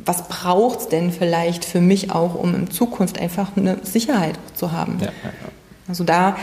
[0.04, 4.72] Was braucht es denn vielleicht für mich auch, um in Zukunft einfach eine Sicherheit zu
[4.72, 4.98] haben?
[5.00, 5.48] Ja, ja, ja.
[5.88, 6.37] Also da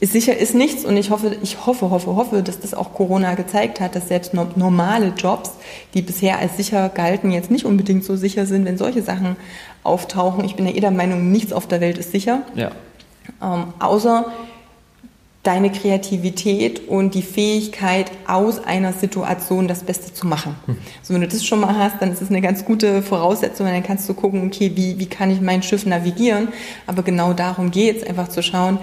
[0.00, 3.34] ist sicher ist nichts und ich hoffe, ich hoffe, hoffe, hoffe, dass das auch Corona
[3.34, 5.52] gezeigt hat, dass selbst normale Jobs,
[5.94, 9.36] die bisher als sicher galten, jetzt nicht unbedingt so sicher sind, wenn solche Sachen
[9.84, 10.44] auftauchen.
[10.44, 12.42] Ich bin ja eh der Meinung, nichts auf der Welt ist sicher.
[12.54, 12.72] Ja.
[13.40, 14.26] Ähm, außer
[15.44, 20.56] deine Kreativität und die Fähigkeit, aus einer Situation das Beste zu machen.
[20.64, 20.78] Hm.
[21.02, 23.82] So, wenn du das schon mal hast, dann ist es eine ganz gute Voraussetzung, dann
[23.82, 26.48] kannst du gucken, okay, wie, wie kann ich mein Schiff navigieren?
[26.86, 28.78] Aber genau darum geht es, einfach zu schauen,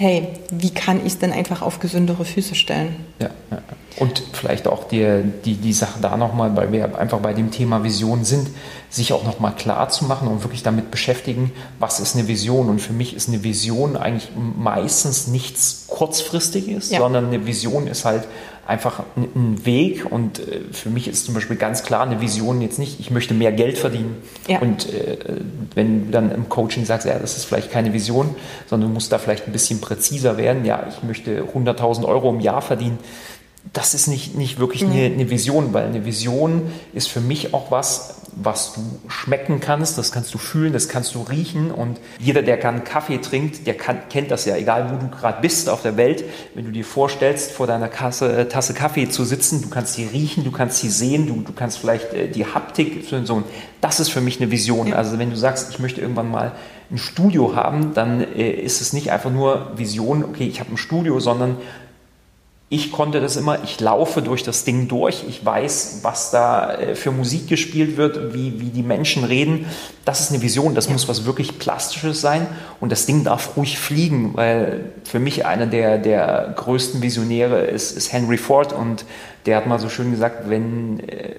[0.00, 2.96] hey, wie kann ich es denn einfach auf gesündere Füße stellen?
[3.18, 3.58] Ja, ja.
[3.98, 7.84] und vielleicht auch die, die, die Sache da nochmal, weil wir einfach bei dem Thema
[7.84, 8.48] Vision sind,
[8.88, 12.70] sich auch nochmal klar zu machen und wirklich damit beschäftigen, was ist eine Vision?
[12.70, 16.98] Und für mich ist eine Vision eigentlich meistens nichts Kurzfristiges, ja.
[16.98, 18.26] sondern eine Vision ist halt
[18.70, 22.78] einfach ein Weg und äh, für mich ist zum Beispiel ganz klar eine Vision jetzt
[22.78, 24.60] nicht, ich möchte mehr Geld verdienen ja.
[24.60, 25.18] und äh,
[25.74, 28.32] wenn du dann im Coaching sagst, ja, das ist vielleicht keine Vision,
[28.68, 32.38] sondern du musst da vielleicht ein bisschen präziser werden, ja, ich möchte 100.000 Euro im
[32.38, 32.98] Jahr verdienen,
[33.72, 37.70] das ist nicht, nicht wirklich eine, eine, Vision, weil eine Vision ist für mich auch
[37.72, 42.42] was, was du schmecken kannst, das kannst du fühlen, das kannst du riechen und jeder,
[42.42, 45.82] der gern Kaffee trinkt, der kann, kennt das ja, egal wo du gerade bist auf
[45.82, 49.68] der Welt, wenn du dir vorstellst, vor deiner Kasse, äh, Tasse Kaffee zu sitzen, du
[49.68, 53.42] kannst sie riechen, du kannst sie sehen, du, du kannst vielleicht äh, die Haptik, so,
[53.80, 54.88] das ist für mich eine Vision.
[54.88, 54.96] Ja.
[54.96, 56.52] Also wenn du sagst, ich möchte irgendwann mal
[56.90, 60.76] ein Studio haben, dann äh, ist es nicht einfach nur Vision, okay, ich habe ein
[60.76, 61.56] Studio, sondern
[62.72, 66.94] ich konnte das immer, ich laufe durch das Ding durch, ich weiß, was da äh,
[66.94, 69.66] für Musik gespielt wird, wie, wie die Menschen reden.
[70.04, 72.46] Das ist eine Vision, das muss was wirklich Plastisches sein
[72.78, 77.90] und das Ding darf ruhig fliegen, weil für mich einer der, der größten Visionäre ist,
[77.90, 79.04] ist Henry Ford und
[79.46, 81.34] der hat mal so schön gesagt, wenn äh,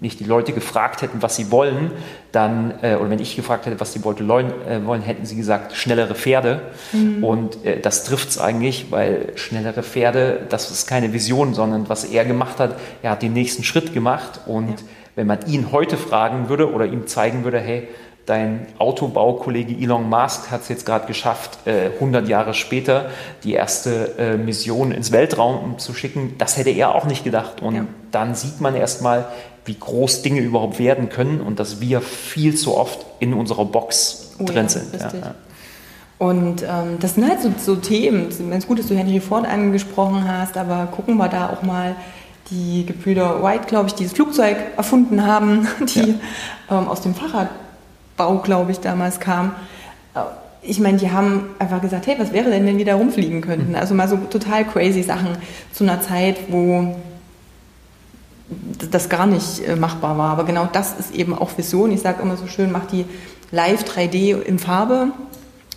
[0.00, 1.92] mich die Leute gefragt hätten, was sie wollen,
[2.32, 5.74] dann, äh, oder wenn ich gefragt hätte, was die Leute äh, wollen, hätten sie gesagt,
[5.74, 6.62] schnellere Pferde.
[6.92, 7.24] Mhm.
[7.24, 12.04] Und äh, das trifft es eigentlich, weil schnellere Pferde, das ist keine Vision, sondern was
[12.04, 14.40] er gemacht hat, er hat den nächsten Schritt gemacht.
[14.46, 14.86] Und ja.
[15.16, 17.88] wenn man ihn heute fragen würde oder ihm zeigen würde, hey,
[18.28, 23.10] dein Autobaukollege Elon Musk hat es jetzt gerade geschafft, äh, 100 Jahre später
[23.42, 26.34] die erste äh, Mission ins Weltraum zu schicken.
[26.36, 27.62] Das hätte er auch nicht gedacht.
[27.62, 27.84] Und ja.
[28.10, 29.26] dann sieht man erstmal,
[29.64, 34.34] wie groß Dinge überhaupt werden können und dass wir viel zu oft in unserer Box
[34.38, 34.94] oh, drin ja, sind.
[34.94, 35.34] Ja,
[36.18, 38.28] und ähm, das sind halt so, so Themen.
[38.28, 41.96] Es ist gut, dass du Henry Ford angesprochen hast, aber gucken wir da auch mal
[42.50, 46.14] die Gebrüder White, glaube ich, die das Flugzeug erfunden haben, die
[46.70, 47.48] ähm, aus dem Fahrrad
[48.18, 49.52] Bau, glaube ich, damals kam.
[50.14, 50.20] Äh,
[50.60, 53.74] ich meine, die haben einfach gesagt, hey, was wäre denn, wenn wir da rumfliegen könnten?
[53.74, 55.38] Also mal so total crazy Sachen
[55.72, 56.96] zu einer Zeit, wo
[58.90, 60.30] das gar nicht äh, machbar war.
[60.30, 61.92] Aber genau das ist eben auch Vision.
[61.92, 63.06] Ich sage immer so schön, mach die
[63.50, 65.08] live 3D in Farbe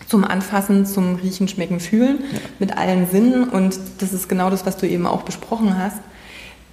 [0.08, 2.40] zum Anfassen, zum Riechen, Schmecken, Fühlen ja.
[2.60, 3.46] mit allen Sinnen.
[3.46, 6.00] Und das ist genau das, was du eben auch besprochen hast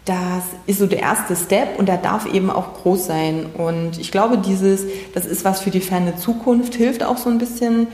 [0.09, 3.47] das ist so der erste Step und der darf eben auch groß sein.
[3.53, 7.37] Und ich glaube, dieses, das ist was für die ferne Zukunft, hilft auch so ein
[7.37, 7.89] bisschen,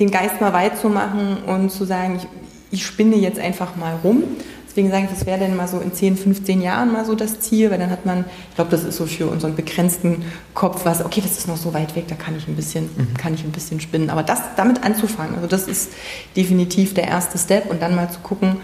[0.00, 2.26] den Geist mal weit zu machen und zu sagen, ich,
[2.72, 4.24] ich spinne jetzt einfach mal rum.
[4.66, 7.38] Deswegen sage ich, das wäre dann mal so in 10, 15 Jahren mal so das
[7.38, 11.04] Ziel, weil dann hat man, ich glaube, das ist so für unseren begrenzten Kopf was,
[11.04, 13.14] okay, das ist noch so weit weg, da kann ich ein bisschen, mhm.
[13.16, 14.10] kann ich ein bisschen spinnen.
[14.10, 15.92] Aber das, damit anzufangen, also das ist
[16.36, 18.56] definitiv der erste Step und dann mal zu gucken,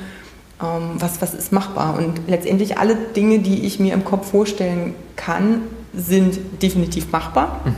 [0.61, 1.97] was, was ist machbar.
[1.97, 5.63] Und letztendlich alle Dinge, die ich mir im Kopf vorstellen kann,
[5.95, 7.61] sind definitiv machbar.
[7.65, 7.75] Mhm.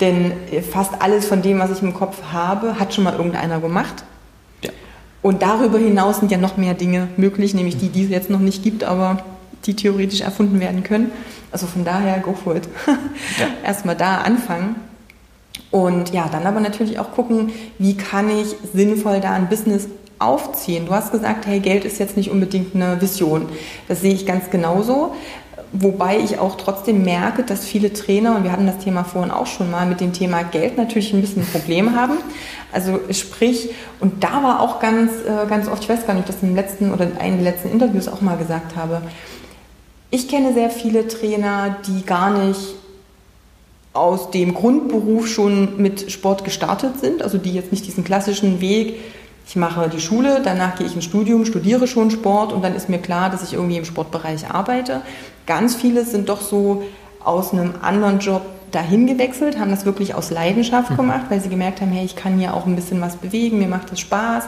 [0.00, 0.32] Denn
[0.70, 4.04] fast alles von dem, was ich im Kopf habe, hat schon mal irgendeiner gemacht.
[4.62, 4.70] Ja.
[5.22, 8.40] Und darüber hinaus sind ja noch mehr Dinge möglich, nämlich die, die es jetzt noch
[8.40, 9.24] nicht gibt, aber
[9.64, 11.10] die theoretisch erfunden werden können.
[11.50, 12.68] Also von daher, go for it.
[13.38, 13.46] Ja.
[13.64, 14.76] Erstmal da anfangen.
[15.70, 19.88] Und ja, dann aber natürlich auch gucken, wie kann ich sinnvoll da ein Business
[20.18, 20.86] aufziehen.
[20.86, 23.48] Du hast gesagt, hey, Geld ist jetzt nicht unbedingt eine Vision.
[23.88, 25.14] Das sehe ich ganz genauso.
[25.72, 29.46] Wobei ich auch trotzdem merke, dass viele Trainer, und wir hatten das Thema vorhin auch
[29.46, 32.14] schon mal, mit dem Thema Geld natürlich ein bisschen ein Problem haben.
[32.72, 36.30] Also sprich, und da war auch ganz, äh, ganz oft, ich weiß gar nicht, ob
[36.30, 39.02] ich das im letzten oder in einem der letzten Interviews auch mal gesagt habe,
[40.10, 42.76] ich kenne sehr viele Trainer, die gar nicht
[43.92, 49.00] aus dem Grundberuf schon mit Sport gestartet sind, also die jetzt nicht diesen klassischen Weg
[49.48, 52.88] ich mache die Schule, danach gehe ich ins Studium, studiere schon Sport und dann ist
[52.88, 55.02] mir klar, dass ich irgendwie im Sportbereich arbeite.
[55.46, 56.82] Ganz viele sind doch so
[57.22, 60.96] aus einem anderen Job dahin gewechselt, haben das wirklich aus Leidenschaft mhm.
[60.96, 63.68] gemacht, weil sie gemerkt haben, hey, ich kann hier auch ein bisschen was bewegen, mir
[63.68, 64.44] macht das Spaß.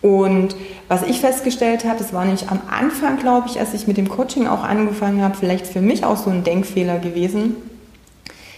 [0.00, 0.56] Und
[0.88, 4.08] was ich festgestellt habe, das war nämlich am Anfang, glaube ich, als ich mit dem
[4.08, 7.56] Coaching auch angefangen habe, vielleicht für mich auch so ein Denkfehler gewesen.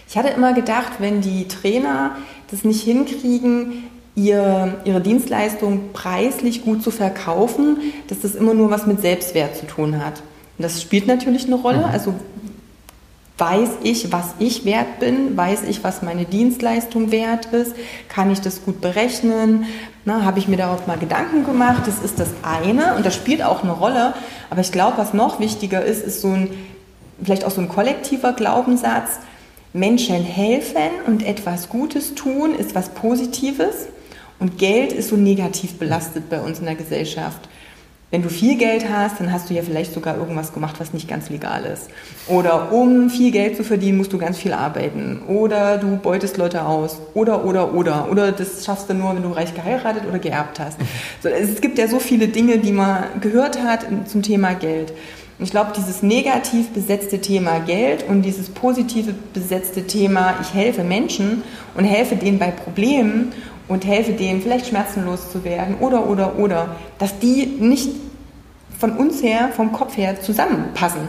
[0.07, 2.15] Ich hatte immer gedacht, wenn die Trainer
[2.49, 8.85] das nicht hinkriegen, ihr, ihre Dienstleistung preislich gut zu verkaufen, dass das immer nur was
[8.85, 10.21] mit Selbstwert zu tun hat.
[10.57, 11.79] Und das spielt natürlich eine Rolle.
[11.79, 11.85] Mhm.
[11.85, 12.13] Also
[13.37, 17.75] weiß ich, was ich wert bin, weiß ich, was meine Dienstleistung wert ist,
[18.07, 19.65] kann ich das gut berechnen,
[20.05, 22.95] habe ich mir darauf mal Gedanken gemacht, das ist das eine.
[22.95, 24.13] Und das spielt auch eine Rolle,
[24.51, 26.51] aber ich glaube, was noch wichtiger ist, ist so ein,
[27.23, 29.09] vielleicht auch so ein kollektiver Glaubenssatz,
[29.73, 33.87] Menschen helfen und etwas Gutes tun ist was Positives
[34.43, 37.47] und Geld ist so negativ belastet bei uns in der Gesellschaft.
[38.11, 41.07] Wenn du viel Geld hast, dann hast du ja vielleicht sogar irgendwas gemacht, was nicht
[41.07, 41.87] ganz legal ist.
[42.27, 45.21] Oder um viel Geld zu verdienen, musst du ganz viel arbeiten.
[45.29, 46.99] Oder du beutest Leute aus.
[47.13, 48.11] Oder, oder, oder.
[48.11, 50.77] Oder das schaffst du nur, wenn du reich geheiratet oder geerbt hast.
[51.21, 54.91] So, es gibt ja so viele Dinge, die man gehört hat zum Thema Geld.
[55.39, 61.43] Ich glaube, dieses negativ besetzte Thema Geld und dieses positive besetzte Thema, ich helfe Menschen
[61.75, 63.31] und helfe denen bei Problemen
[63.73, 67.89] und helfe denen vielleicht schmerzenlos zu werden oder, oder, oder, dass die nicht
[68.77, 71.01] von uns her, vom Kopf her zusammenpassen.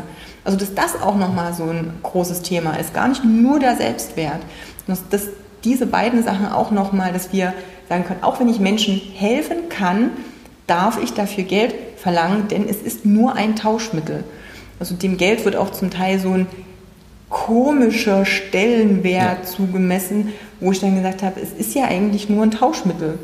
[0.44, 2.94] Also dass das auch nochmal so ein großes Thema ist.
[2.94, 4.40] Gar nicht nur der Selbstwert.
[4.86, 5.28] Dass, dass
[5.62, 7.52] diese beiden Sachen auch nochmal, dass wir
[7.88, 10.10] sagen können, auch wenn ich Menschen helfen kann,
[10.66, 14.24] darf ich dafür Geld verlangen, denn es ist nur ein Tauschmittel.
[14.80, 16.46] Also dem Geld wird auch zum Teil so ein
[17.34, 19.44] komischer Stellenwert ja.
[19.44, 23.18] zugemessen, wo ich dann gesagt habe, es ist ja eigentlich nur ein Tauschmittel.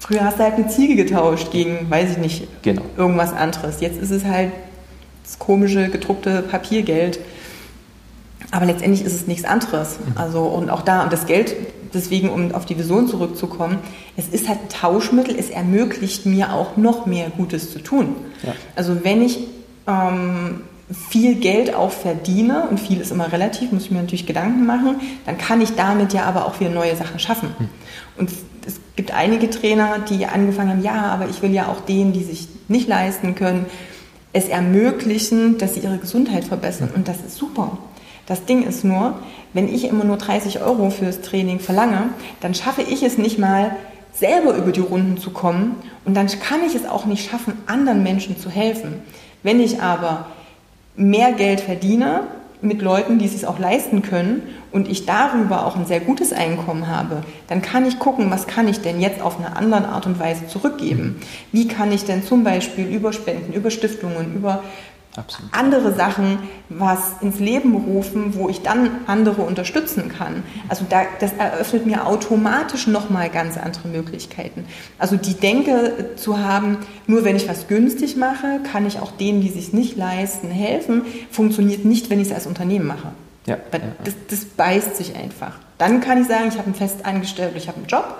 [0.00, 2.82] Früher hast du halt eine Ziege getauscht gegen, weiß ich nicht, genau.
[2.96, 3.80] irgendwas anderes.
[3.80, 4.50] Jetzt ist es halt
[5.22, 7.20] das komische gedruckte Papiergeld.
[8.50, 9.96] Aber letztendlich ist es nichts anderes.
[10.00, 10.18] Mhm.
[10.18, 11.54] Also, und auch da, und das Geld,
[11.94, 13.78] deswegen, um auf die Vision zurückzukommen,
[14.16, 18.16] es ist halt ein Tauschmittel, es ermöglicht mir auch noch mehr Gutes zu tun.
[18.42, 18.54] Ja.
[18.74, 19.38] Also, wenn ich
[19.86, 20.62] ähm,
[20.94, 25.00] viel Geld auch verdiene, und viel ist immer relativ, muss ich mir natürlich Gedanken machen,
[25.26, 27.54] dann kann ich damit ja aber auch wieder neue Sachen schaffen.
[27.58, 27.68] Hm.
[28.18, 28.30] Und
[28.66, 32.22] es gibt einige Trainer, die angefangen haben, ja, aber ich will ja auch denen, die
[32.22, 33.66] sich nicht leisten können,
[34.32, 36.90] es ermöglichen, dass sie ihre Gesundheit verbessern.
[36.94, 37.78] Und das ist super.
[38.26, 39.18] Das Ding ist nur,
[39.52, 43.76] wenn ich immer nur 30 Euro fürs Training verlange, dann schaffe ich es nicht mal,
[44.12, 48.02] selber über die Runden zu kommen und dann kann ich es auch nicht schaffen, anderen
[48.02, 49.02] Menschen zu helfen.
[49.42, 50.26] Wenn ich aber
[50.96, 52.22] mehr Geld verdiene
[52.62, 56.86] mit Leuten, die es auch leisten können und ich darüber auch ein sehr gutes Einkommen
[56.86, 60.20] habe, dann kann ich gucken, was kann ich denn jetzt auf eine andere Art und
[60.20, 61.20] Weise zurückgeben.
[61.50, 64.62] Wie kann ich denn zum Beispiel über Spenden, über Stiftungen, über
[65.14, 65.52] Absolut.
[65.52, 66.38] andere Sachen
[66.70, 70.42] was ins Leben rufen, wo ich dann andere unterstützen kann.
[70.70, 74.64] Also da, das eröffnet mir automatisch nochmal ganz andere Möglichkeiten.
[74.98, 79.42] Also die Denke zu haben, nur wenn ich was günstig mache, kann ich auch denen,
[79.42, 83.08] die sich nicht leisten, helfen, funktioniert nicht, wenn ich es als Unternehmen mache.
[83.44, 85.58] Ja, ja, das, das beißt sich einfach.
[85.76, 88.16] Dann kann ich sagen, ich habe einen fest angestellt, ich habe einen Job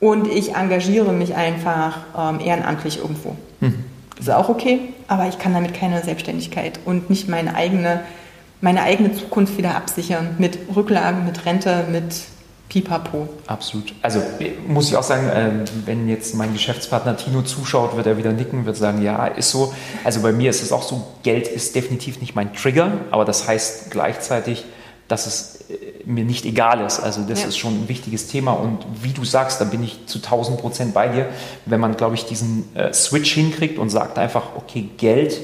[0.00, 3.36] und ich engagiere mich einfach ähm, ehrenamtlich irgendwo.
[3.60, 3.84] Mhm.
[4.18, 8.00] Ist auch okay, aber ich kann damit keine Selbstständigkeit und nicht meine eigene,
[8.60, 12.14] meine eigene Zukunft wieder absichern mit Rücklagen, mit Rente, mit
[12.68, 13.28] Pipapo.
[13.46, 13.94] Absolut.
[14.02, 14.20] Also
[14.66, 18.66] muss ich auch sagen, äh, wenn jetzt mein Geschäftspartner Tino zuschaut, wird er wieder nicken,
[18.66, 19.72] wird sagen, ja, ist so.
[20.02, 23.46] Also bei mir ist es auch so, Geld ist definitiv nicht mein Trigger, aber das
[23.46, 24.64] heißt gleichzeitig,
[25.08, 27.00] dass es äh, mir nicht egal ist.
[27.00, 27.48] Also das ja.
[27.48, 30.94] ist schon ein wichtiges Thema und wie du sagst, da bin ich zu 1000 Prozent
[30.94, 31.28] bei dir,
[31.64, 35.40] wenn man, glaube ich, diesen äh, Switch hinkriegt und sagt einfach, okay, Geld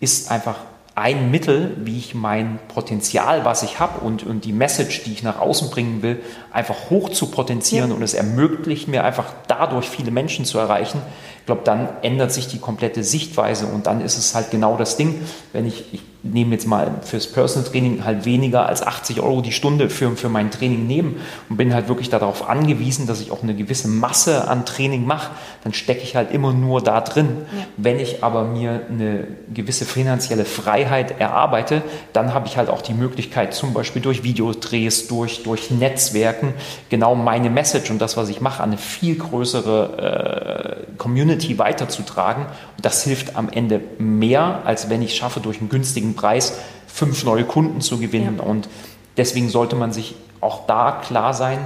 [0.00, 0.56] ist einfach
[0.96, 5.22] ein Mittel, wie ich mein Potenzial, was ich habe und, und die Message, die ich
[5.22, 7.96] nach außen bringen will, einfach hoch zu potenzieren ja.
[7.96, 11.02] und es ermöglicht mir einfach dadurch viele Menschen zu erreichen.
[11.46, 14.96] Ich glaube, dann ändert sich die komplette Sichtweise und dann ist es halt genau das
[14.96, 15.20] Ding,
[15.52, 19.52] wenn ich, ich nehme jetzt mal fürs Personal Training halt weniger als 80 Euro die
[19.52, 23.42] Stunde für, für mein Training nehmen und bin halt wirklich darauf angewiesen, dass ich auch
[23.42, 25.30] eine gewisse Masse an Training mache,
[25.64, 27.28] dann stecke ich halt immer nur da drin.
[27.56, 27.66] Ja.
[27.76, 31.82] Wenn ich aber mir eine gewisse finanzielle Freiheit erarbeite,
[32.12, 36.54] dann habe ich halt auch die Möglichkeit, zum Beispiel durch Videodrehs, durch, durch Netzwerken,
[36.90, 42.46] genau meine Message und das, was ich mache, an eine viel größere äh, Community weiterzutragen.
[42.46, 47.24] Und das hilft am Ende mehr, als wenn ich schaffe, durch einen günstigen Preis fünf
[47.24, 48.36] neue Kunden zu gewinnen.
[48.38, 48.44] Ja.
[48.44, 48.68] Und
[49.16, 51.58] deswegen sollte man sich auch da klar sein,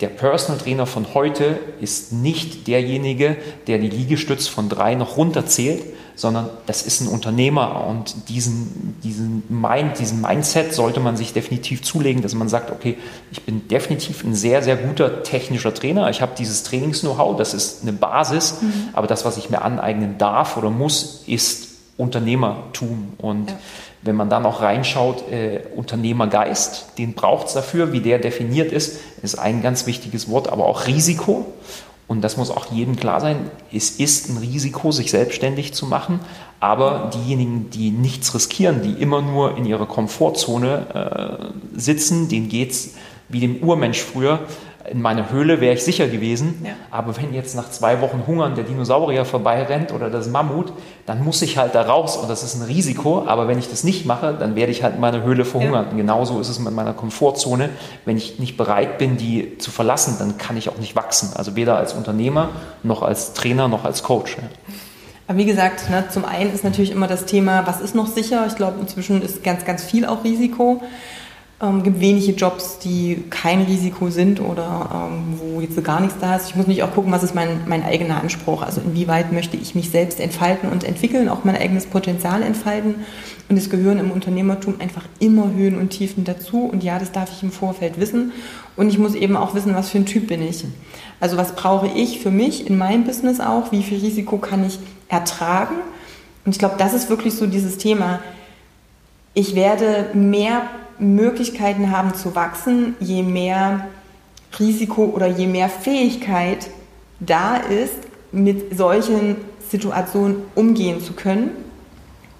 [0.00, 5.82] der Personal Trainer von heute ist nicht derjenige, der die Liegestütz von drei noch runterzählt,
[6.14, 11.82] sondern das ist ein Unternehmer und diesen, diesen, Mind, diesen Mindset sollte man sich definitiv
[11.82, 12.96] zulegen, dass man sagt, okay,
[13.30, 17.82] ich bin definitiv ein sehr, sehr guter technischer Trainer, ich habe dieses Trainings-Know-how, das ist
[17.82, 18.88] eine Basis, mhm.
[18.92, 23.14] aber das, was ich mir aneignen darf oder muss, ist Unternehmertum.
[23.18, 23.58] Und ja
[24.02, 29.00] wenn man da noch reinschaut, äh, Unternehmergeist, den braucht es dafür, wie der definiert ist,
[29.22, 31.46] ist ein ganz wichtiges Wort, aber auch Risiko
[32.06, 33.50] Und das muss auch jedem klar sein.
[33.70, 36.20] Es ist ein Risiko, sich selbstständig zu machen.
[36.58, 42.70] Aber diejenigen, die nichts riskieren, die immer nur in ihrer Komfortzone äh, sitzen, denen geht
[42.70, 42.94] es
[43.28, 44.40] wie dem Urmensch früher
[44.90, 46.62] in meiner Höhle wäre ich sicher gewesen.
[46.64, 46.72] Ja.
[46.90, 50.72] Aber wenn jetzt nach zwei Wochen Hungern der Dinosaurier vorbeirennt oder das Mammut,
[51.06, 53.24] dann muss ich halt da raus und das ist ein Risiko.
[53.26, 55.86] Aber wenn ich das nicht mache, dann werde ich halt in meiner Höhle verhungern.
[55.90, 55.96] Ja.
[55.96, 57.70] Genauso ist es mit meiner Komfortzone.
[58.04, 61.30] Wenn ich nicht bereit bin, die zu verlassen, dann kann ich auch nicht wachsen.
[61.34, 62.50] Also weder als Unternehmer
[62.82, 64.36] noch als Trainer noch als Coach.
[64.36, 64.44] Ja.
[65.28, 68.46] Aber wie gesagt, ne, zum einen ist natürlich immer das Thema, was ist noch sicher?
[68.46, 70.82] Ich glaube, inzwischen ist ganz, ganz viel auch Risiko.
[71.60, 76.16] Ähm, gibt wenige Jobs, die kein Risiko sind oder ähm, wo jetzt so gar nichts
[76.20, 76.48] da ist.
[76.48, 78.62] Ich muss mich auch gucken, was ist mein, mein eigener Anspruch.
[78.62, 82.94] Also inwieweit möchte ich mich selbst entfalten und entwickeln, auch mein eigenes Potenzial entfalten.
[83.48, 86.62] Und es gehören im Unternehmertum einfach immer Höhen und Tiefen dazu.
[86.62, 88.30] Und ja, das darf ich im Vorfeld wissen.
[88.76, 90.64] Und ich muss eben auch wissen, was für ein Typ bin ich.
[91.18, 93.72] Also was brauche ich für mich in meinem Business auch?
[93.72, 95.74] Wie viel Risiko kann ich ertragen?
[96.44, 98.20] Und ich glaube, das ist wirklich so dieses Thema.
[99.34, 100.62] Ich werde mehr
[100.98, 103.86] Möglichkeiten haben zu wachsen, je mehr
[104.58, 106.68] Risiko oder je mehr Fähigkeit
[107.20, 107.94] da ist,
[108.32, 109.36] mit solchen
[109.70, 111.50] Situationen umgehen zu können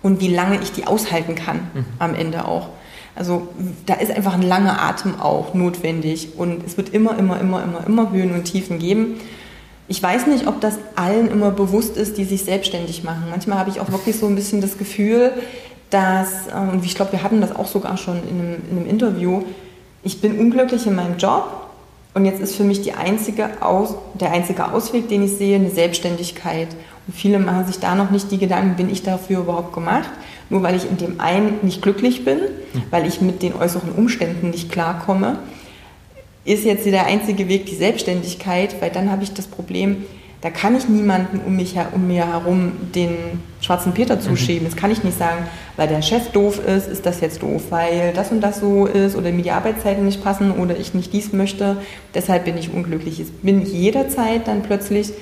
[0.02, 1.84] und wie lange ich die aushalten kann mhm.
[1.98, 2.68] am Ende auch.
[3.14, 3.48] Also
[3.86, 7.86] da ist einfach ein langer Atem auch notwendig und es wird immer, immer, immer, immer,
[7.86, 9.20] immer Höhen und Tiefen geben.
[9.88, 13.24] Ich weiß nicht, ob das allen immer bewusst ist, die sich selbstständig machen.
[13.30, 15.32] Manchmal habe ich auch wirklich so ein bisschen das Gefühl,
[15.90, 18.88] dass, ähm, und ich glaube, wir hatten das auch sogar schon in einem, in einem,
[18.88, 19.42] Interview,
[20.02, 21.44] ich bin unglücklich in meinem Job
[22.14, 26.68] und jetzt ist für mich einzige Aus, der einzige Ausweg, den ich sehe, eine Selbstständigkeit.
[27.06, 30.10] Und viele machen sich da noch nicht die Gedanken, bin ich dafür überhaupt gemacht?
[30.50, 32.38] Nur weil ich in dem einen nicht glücklich bin,
[32.90, 35.38] weil ich mit den äußeren Umständen nicht klarkomme,
[36.44, 40.04] ist jetzt der einzige Weg die Selbstständigkeit, weil dann habe ich das Problem,
[40.40, 44.20] da kann ich niemanden um, mich, um mir herum den schwarzen Peter mhm.
[44.20, 44.62] zuschieben.
[44.62, 44.70] Mhm.
[44.70, 45.46] Das kann ich nicht sagen,
[45.76, 49.16] weil der Chef doof ist, ist das jetzt doof, weil das und das so ist
[49.16, 51.78] oder mir die Arbeitszeiten nicht passen oder ich nicht dies möchte,
[52.14, 53.20] deshalb bin ich unglücklich.
[53.20, 55.12] Ich bin jederzeit dann plötzlich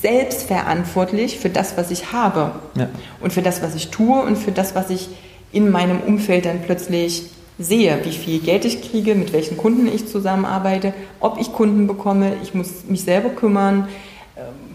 [0.00, 2.88] selbstverantwortlich für das, was ich habe ja.
[3.20, 5.08] und für das, was ich tue und für das, was ich
[5.52, 10.06] in meinem Umfeld dann plötzlich sehe, wie viel Geld ich kriege, mit welchen Kunden ich
[10.06, 13.88] zusammenarbeite, ob ich Kunden bekomme, ich muss mich selber kümmern,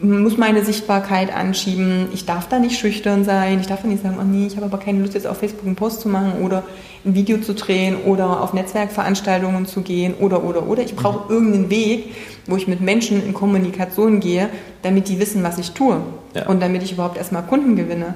[0.02, 2.10] muss meine Sichtbarkeit anschieben.
[2.14, 3.60] Ich darf da nicht schüchtern sein.
[3.62, 5.66] Ich darf da nicht sagen, oh nee, ich habe aber keine Lust jetzt auf Facebook
[5.66, 6.64] einen Post zu machen oder
[7.06, 10.84] ein Video zu drehen oder auf Netzwerkveranstaltungen zu gehen oder oder oder.
[10.84, 11.32] Ich brauche mhm.
[11.32, 12.16] irgendeinen Weg,
[12.48, 14.50] wo ich mit Menschen in Kommunikation gehe,
[14.82, 16.02] damit die wissen, was ich tue
[16.36, 16.48] ja.
[16.48, 18.16] und damit ich überhaupt erstmal Kunden gewinne.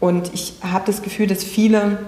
[0.00, 1.98] Und ich habe das Gefühl, dass viele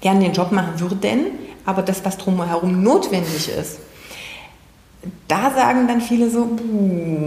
[0.00, 1.26] gerne den Job machen würden,
[1.64, 3.78] aber das, was drumherum notwendig ist,
[5.26, 6.48] da sagen dann viele so,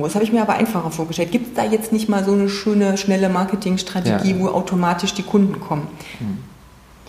[0.02, 1.32] das habe ich mir aber einfacher vorgestellt.
[1.32, 4.40] Gibt es da jetzt nicht mal so eine schöne, schnelle Marketingstrategie, ja.
[4.40, 5.88] wo automatisch die Kunden kommen?
[6.20, 6.38] Hm.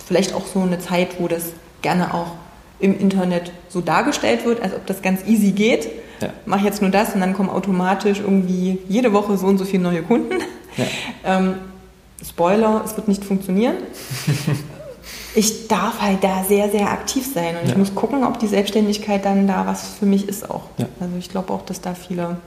[0.05, 1.45] Vielleicht auch so eine Zeit, wo das
[1.83, 2.33] gerne auch
[2.81, 5.89] im Internet so dargestellt wird, als ob das ganz easy geht.
[6.21, 6.31] Ja.
[6.47, 9.83] Mach jetzt nur das und dann kommen automatisch irgendwie jede Woche so und so viele
[9.83, 10.37] neue Kunden.
[10.77, 10.85] Ja.
[11.25, 11.55] Ähm,
[12.25, 13.77] Spoiler, es wird nicht funktionieren.
[15.37, 17.73] ich darf halt da sehr, sehr aktiv sein und ja.
[17.73, 20.63] ich muss gucken, ob die Selbstständigkeit dann da was für mich ist auch.
[20.79, 20.87] Ja.
[20.99, 22.39] Also ich glaube auch, dass da viele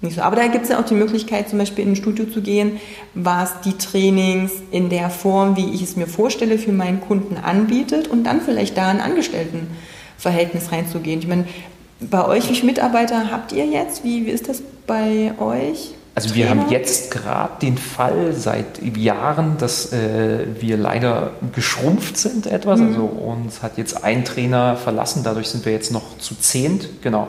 [0.00, 0.22] nicht so.
[0.22, 2.80] Aber da gibt es ja auch die Möglichkeit, zum Beispiel in ein Studio zu gehen,
[3.14, 8.08] was die Trainings in der Form, wie ich es mir vorstelle, für meinen Kunden anbietet
[8.08, 11.20] und dann vielleicht da ein Angestelltenverhältnis reinzugehen.
[11.20, 11.46] Ich meine,
[12.00, 14.04] bei euch, wie viele Mitarbeiter habt ihr jetzt?
[14.04, 15.94] Wie, wie ist das bei euch?
[16.18, 22.48] Also wir haben jetzt gerade den Fall seit Jahren, dass äh, wir leider geschrumpft sind
[22.48, 22.80] etwas.
[22.80, 22.88] Mhm.
[22.88, 27.02] Also uns hat jetzt ein Trainer verlassen, dadurch sind wir jetzt noch zu zehnt.
[27.02, 27.28] Genau.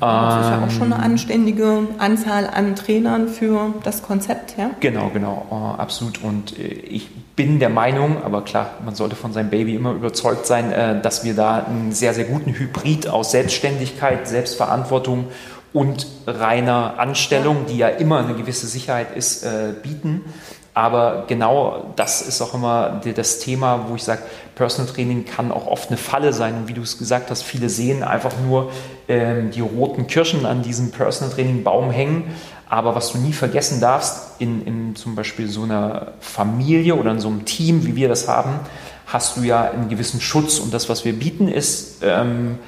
[0.00, 4.70] Das ist ja auch schon eine ähm, anständige Anzahl an Trainern für das Konzept, ja?
[4.80, 6.20] Genau, genau, oh, absolut.
[6.24, 10.46] Und äh, ich bin der Meinung, aber klar, man sollte von seinem Baby immer überzeugt
[10.46, 15.26] sein, äh, dass wir da einen sehr, sehr guten Hybrid aus Selbstständigkeit, Selbstverantwortung
[15.74, 20.24] und reiner Anstellung, die ja immer eine gewisse Sicherheit ist, äh, bieten.
[20.72, 24.22] Aber genau das ist auch immer das Thema, wo ich sage,
[24.54, 26.54] Personal Training kann auch oft eine Falle sein.
[26.54, 28.70] Und wie du es gesagt hast, viele sehen einfach nur
[29.08, 32.24] ähm, die roten Kirschen an diesem Personal Training Baum hängen.
[32.68, 37.20] Aber was du nie vergessen darfst, in, in zum Beispiel so einer Familie oder in
[37.20, 38.60] so einem Team, wie wir das haben,
[39.06, 40.58] hast du ja einen gewissen Schutz.
[40.58, 42.58] Und das, was wir bieten, ist, ähm,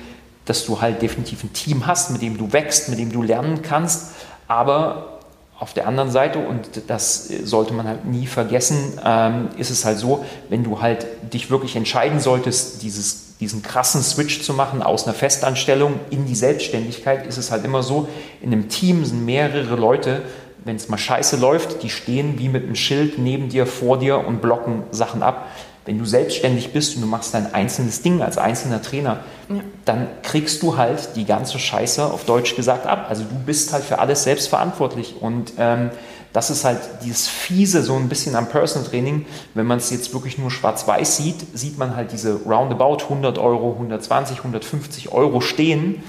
[0.47, 3.63] dass du halt definitiv ein Team hast, mit dem du wächst, mit dem du lernen
[3.63, 4.13] kannst,
[4.49, 5.19] aber
[5.59, 9.99] auf der anderen Seite, und das sollte man halt nie vergessen, ähm, ist es halt
[9.99, 15.05] so, wenn du halt dich wirklich entscheiden solltest, dieses diesen krassen Switch zu machen aus
[15.05, 18.09] einer Festanstellung in die Selbstständigkeit, ist es halt immer so,
[18.41, 20.23] in einem Team sind mehrere Leute,
[20.65, 24.27] wenn es mal scheiße läuft, die stehen wie mit einem Schild neben dir, vor dir
[24.27, 25.49] und blocken Sachen ab.
[25.87, 29.61] Wenn du selbstständig bist und du machst dein einzelnes Ding als einzelner Trainer, ja.
[29.85, 33.07] dann kriegst du halt die ganze Scheiße auf Deutsch gesagt ab.
[33.09, 35.15] Also du bist halt für alles selbst verantwortlich.
[35.21, 35.91] Und ähm,
[36.33, 39.27] das ist halt dieses Fiese so ein bisschen am Personal Training.
[39.55, 43.73] Wenn man es jetzt wirklich nur schwarz-weiß sieht, sieht man halt diese roundabout 100 Euro,
[43.73, 46.03] 120, 150 Euro stehen.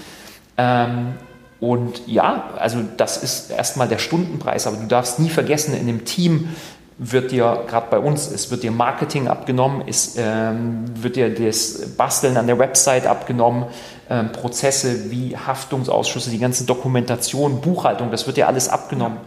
[0.58, 1.14] Ähm,
[1.60, 6.06] und ja, also das ist erstmal der Stundenpreis, aber du darfst nie vergessen, in dem
[6.06, 6.50] Team
[7.00, 11.96] wird dir, gerade bei uns, es wird dir Marketing abgenommen, es ähm, wird dir das
[11.96, 13.66] Basteln an der Website abgenommen,
[14.10, 19.20] ähm, Prozesse wie Haftungsausschüsse, die ganze Dokumentation, Buchhaltung, das wird dir alles abgenommen.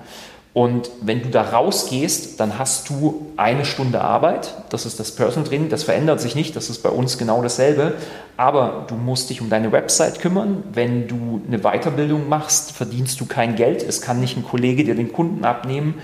[0.52, 4.54] Und wenn du da rausgehst, dann hast du eine Stunde Arbeit.
[4.70, 5.68] Das ist das Personal Training.
[5.68, 6.56] Das verändert sich nicht.
[6.56, 7.94] Das ist bei uns genau dasselbe.
[8.36, 10.64] Aber du musst dich um deine Website kümmern.
[10.72, 13.84] Wenn du eine Weiterbildung machst, verdienst du kein Geld.
[13.84, 15.94] Es kann nicht ein Kollege dir den Kunden abnehmen.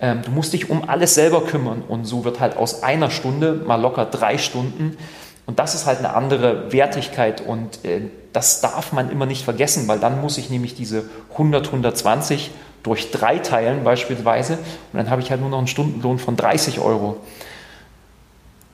[0.00, 1.82] Ähm, du musst dich um alles selber kümmern.
[1.88, 4.96] Und so wird halt aus einer Stunde mal locker drei Stunden.
[5.46, 7.40] Und das ist halt eine andere Wertigkeit.
[7.40, 8.02] Und äh,
[8.32, 12.52] das darf man immer nicht vergessen, weil dann muss ich nämlich diese 100, 120
[12.86, 14.54] durch drei teilen beispielsweise
[14.92, 17.16] und dann habe ich halt nur noch einen Stundenlohn von 30 Euro.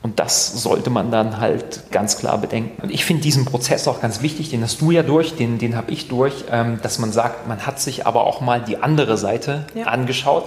[0.02, 2.82] Und das sollte man dann halt ganz klar bedenken.
[2.82, 5.76] Und ich finde diesen Prozess auch ganz wichtig, den hast du ja durch, den, den
[5.76, 9.16] habe ich durch, ähm, dass man sagt, man hat sich aber auch mal die andere
[9.16, 9.86] Seite ja.
[9.86, 10.44] angeschaut.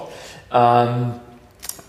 [0.53, 1.13] Ähm,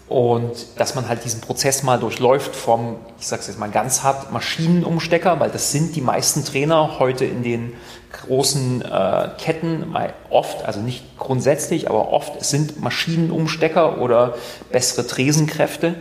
[0.09, 4.05] und dass man halt diesen Prozess mal durchläuft vom, ich sage es jetzt mal ganz
[4.05, 7.73] hart, Maschinenumstecker, weil das sind die meisten Trainer heute in den
[8.13, 9.95] großen äh, Ketten
[10.31, 14.35] oft, also nicht grundsätzlich, aber oft sind Maschinenumstecker oder
[14.71, 15.95] bessere Tresenkräfte.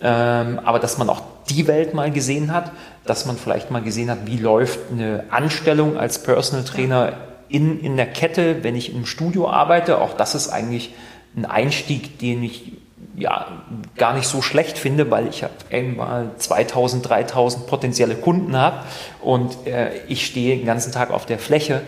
[0.00, 2.72] Ähm, aber dass man auch die Welt mal gesehen hat,
[3.04, 7.14] dass man vielleicht mal gesehen hat, wie läuft eine Anstellung als Personal Trainer
[7.48, 10.00] in, in der Kette, wenn ich im Studio arbeite.
[10.00, 10.94] Auch das ist eigentlich
[11.36, 12.72] ein Einstieg, den ich
[13.14, 13.46] ja,
[13.96, 18.78] gar nicht so schlecht finde, weil ich einmal 2000, 3000 potenzielle Kunden habe
[19.20, 21.82] und äh, ich stehe den ganzen Tag auf der Fläche.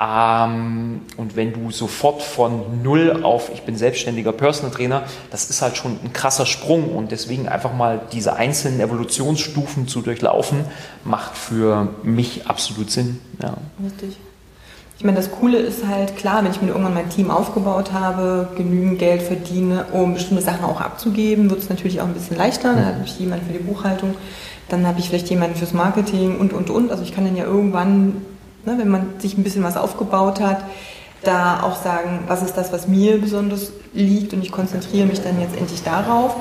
[0.00, 5.60] Ähm, und wenn du sofort von null auf, ich bin selbstständiger Personal Trainer, das ist
[5.60, 10.64] halt schon ein krasser Sprung und deswegen einfach mal diese einzelnen Evolutionsstufen zu durchlaufen,
[11.04, 13.20] macht für mich absolut Sinn.
[13.42, 13.58] Ja.
[13.84, 14.16] Richtig.
[15.00, 18.50] Ich meine, das Coole ist halt klar, wenn ich mir irgendwann mein Team aufgebaut habe,
[18.54, 22.74] genügend Geld verdiene, um bestimmte Sachen auch abzugeben, wird es natürlich auch ein bisschen leichter.
[22.74, 24.14] Dann habe ich jemanden für die Buchhaltung,
[24.68, 26.90] dann habe ich vielleicht jemanden fürs Marketing und, und, und.
[26.90, 28.08] Also ich kann dann ja irgendwann,
[28.66, 30.64] ne, wenn man sich ein bisschen was aufgebaut hat,
[31.22, 35.40] da auch sagen, was ist das, was mir besonders liegt und ich konzentriere mich dann
[35.40, 36.36] jetzt endlich darauf.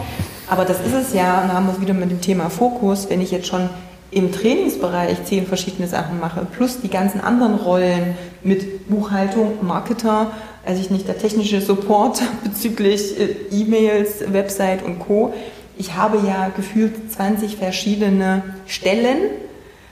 [0.49, 3.09] Aber das ist es ja, und da haben wir es wieder mit dem Thema Fokus,
[3.09, 3.69] wenn ich jetzt schon
[4.11, 10.31] im Trainingsbereich zehn verschiedene Sachen mache, plus die ganzen anderen Rollen mit Buchhaltung, Marketer,
[10.65, 15.33] also ich nicht der technische Support bezüglich äh, E-Mails, Website und Co.
[15.77, 19.17] Ich habe ja gefühlt 20 verschiedene Stellen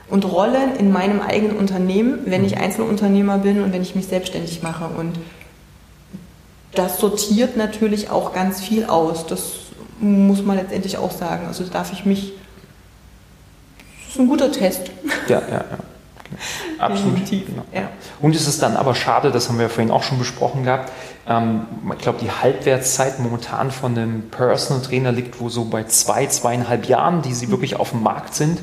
[0.09, 4.63] und Rollen in meinem eigenen Unternehmen, wenn ich Einzelunternehmer bin und wenn ich mich selbstständig
[4.63, 4.85] mache.
[4.97, 5.17] Und
[6.73, 9.25] das sortiert natürlich auch ganz viel aus.
[9.25, 9.53] Das
[9.99, 11.47] muss man letztendlich auch sagen.
[11.47, 12.33] Also darf ich mich
[14.17, 14.89] ist ein guter Test.
[15.27, 15.77] Ja, ja, ja.
[16.79, 17.29] Absolut.
[17.29, 17.63] Genau.
[17.73, 17.89] Ja.
[18.21, 20.91] Und es ist dann aber schade, das haben wir vorhin auch schon besprochen gehabt.
[21.27, 26.27] Ähm, ich glaube, die Halbwertszeit momentan von einem Personal Trainer liegt wo so bei zwei,
[26.27, 28.59] zweieinhalb Jahren, die sie wirklich auf dem Markt sind,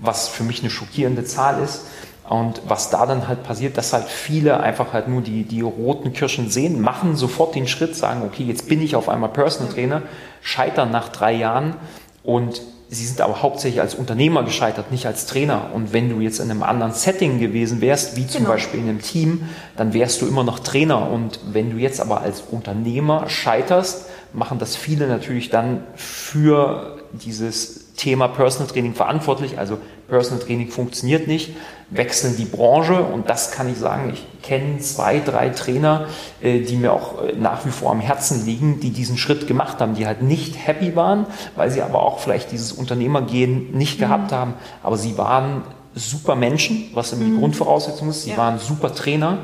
[0.00, 1.86] was für mich eine schockierende Zahl ist.
[2.28, 6.12] Und was da dann halt passiert, dass halt viele einfach halt nur die, die roten
[6.12, 10.02] Kirschen sehen, machen sofort den Schritt, sagen, okay, jetzt bin ich auf einmal Personal Trainer,
[10.40, 11.74] scheitern nach drei Jahren
[12.22, 12.62] und
[12.94, 15.70] Sie sind aber hauptsächlich als Unternehmer gescheitert, nicht als Trainer.
[15.72, 18.50] Und wenn du jetzt in einem anderen Setting gewesen wärst, wie zum genau.
[18.52, 21.10] Beispiel in einem Team, dann wärst du immer noch Trainer.
[21.10, 27.81] Und wenn du jetzt aber als Unternehmer scheiterst, machen das viele natürlich dann für dieses
[27.96, 29.58] Thema Personal Training verantwortlich.
[29.58, 29.78] Also
[30.08, 31.54] Personal Training funktioniert nicht,
[31.90, 34.12] wechseln die Branche und das kann ich sagen.
[34.12, 36.06] Ich kenne zwei, drei Trainer,
[36.40, 39.80] äh, die mir auch äh, nach wie vor am Herzen liegen, die diesen Schritt gemacht
[39.80, 41.26] haben, die halt nicht happy waren,
[41.56, 44.04] weil sie aber auch vielleicht dieses Unternehmergehen nicht mhm.
[44.04, 44.54] gehabt haben.
[44.82, 45.62] Aber sie waren
[45.94, 47.40] super Menschen, was immer die mhm.
[47.40, 48.24] Grundvoraussetzung ist.
[48.24, 48.36] Sie ja.
[48.36, 49.38] waren super Trainer.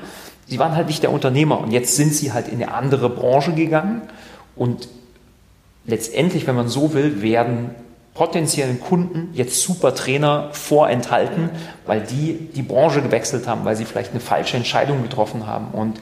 [0.46, 3.52] Sie waren halt nicht der Unternehmer und jetzt sind sie halt in eine andere Branche
[3.52, 4.02] gegangen
[4.56, 4.88] und
[5.84, 7.70] letztendlich, wenn man so will, werden
[8.18, 11.50] potenziellen Kunden jetzt super Trainer vorenthalten,
[11.86, 15.68] weil die die Branche gewechselt haben, weil sie vielleicht eine falsche Entscheidung getroffen haben.
[15.70, 16.00] Und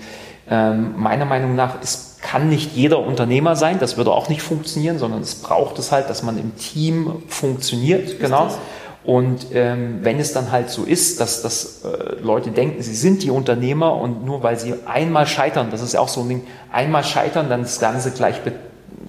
[0.50, 4.98] ähm, meiner Meinung nach ist, kann nicht jeder Unternehmer sein, das würde auch nicht funktionieren,
[4.98, 8.48] sondern es braucht es halt, dass man im Team funktioniert, genau.
[9.04, 13.22] Und ähm, wenn es dann halt so ist, dass, dass äh, Leute denken, sie sind
[13.24, 16.46] die Unternehmer und nur weil sie einmal scheitern, das ist ja auch so ein Ding,
[16.72, 18.40] einmal scheitern, dann das Ganze gleich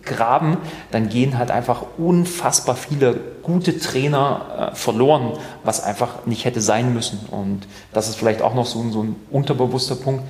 [0.08, 0.58] begraben,
[0.92, 5.34] dann gehen halt einfach unfassbar viele gute Trainer äh, verloren,
[5.64, 7.20] was einfach nicht hätte sein müssen.
[7.32, 10.24] Und das ist vielleicht auch noch so, so ein unterbewusster Punkt.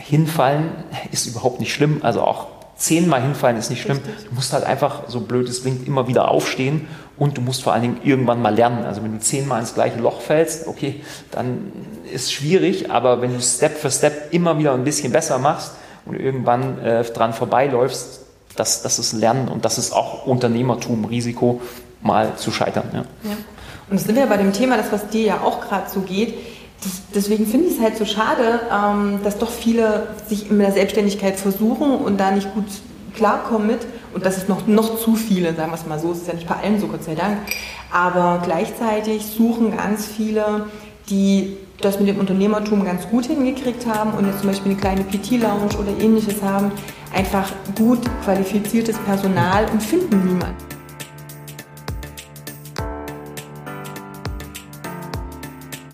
[0.00, 0.70] Hinfallen
[1.12, 2.46] ist überhaupt nicht schlimm, also auch
[2.76, 4.00] zehnmal hinfallen ist nicht schlimm.
[4.28, 6.86] Du musst halt einfach, so blöd es klingt, immer wieder aufstehen
[7.16, 8.84] und du musst vor allen Dingen irgendwann mal lernen.
[8.84, 11.72] Also wenn du zehnmal ins gleiche Loch fällst, okay, dann
[12.12, 15.72] ist es schwierig, aber wenn du Step für Step immer wieder ein bisschen besser machst
[16.04, 18.25] und irgendwann äh, dran vorbeiläufst,
[18.56, 21.60] das, das ist Lernen und das ist auch Unternehmertum, Risiko,
[22.02, 22.88] mal zu scheitern.
[22.92, 22.98] Ja.
[23.00, 23.36] ja.
[23.88, 26.34] Und das sind wir bei dem Thema, das was dir ja auch gerade so geht,
[27.14, 31.38] deswegen finde ich es halt so schade, ähm, dass doch viele sich in der Selbstständigkeit
[31.38, 32.66] versuchen und da nicht gut
[33.14, 33.86] klarkommen mit.
[34.14, 36.12] Und das ist noch, noch zu viele, sagen wir es mal so.
[36.12, 37.38] Es ist ja nicht bei allen so, Gott sei Dank.
[37.90, 40.66] Aber gleichzeitig suchen ganz viele,
[41.08, 45.04] die das mit dem Unternehmertum ganz gut hingekriegt haben und jetzt zum Beispiel eine kleine
[45.04, 46.72] PT-Lounge oder ähnliches haben,
[47.16, 50.65] einfach gut qualifiziertes Personal und finden niemanden.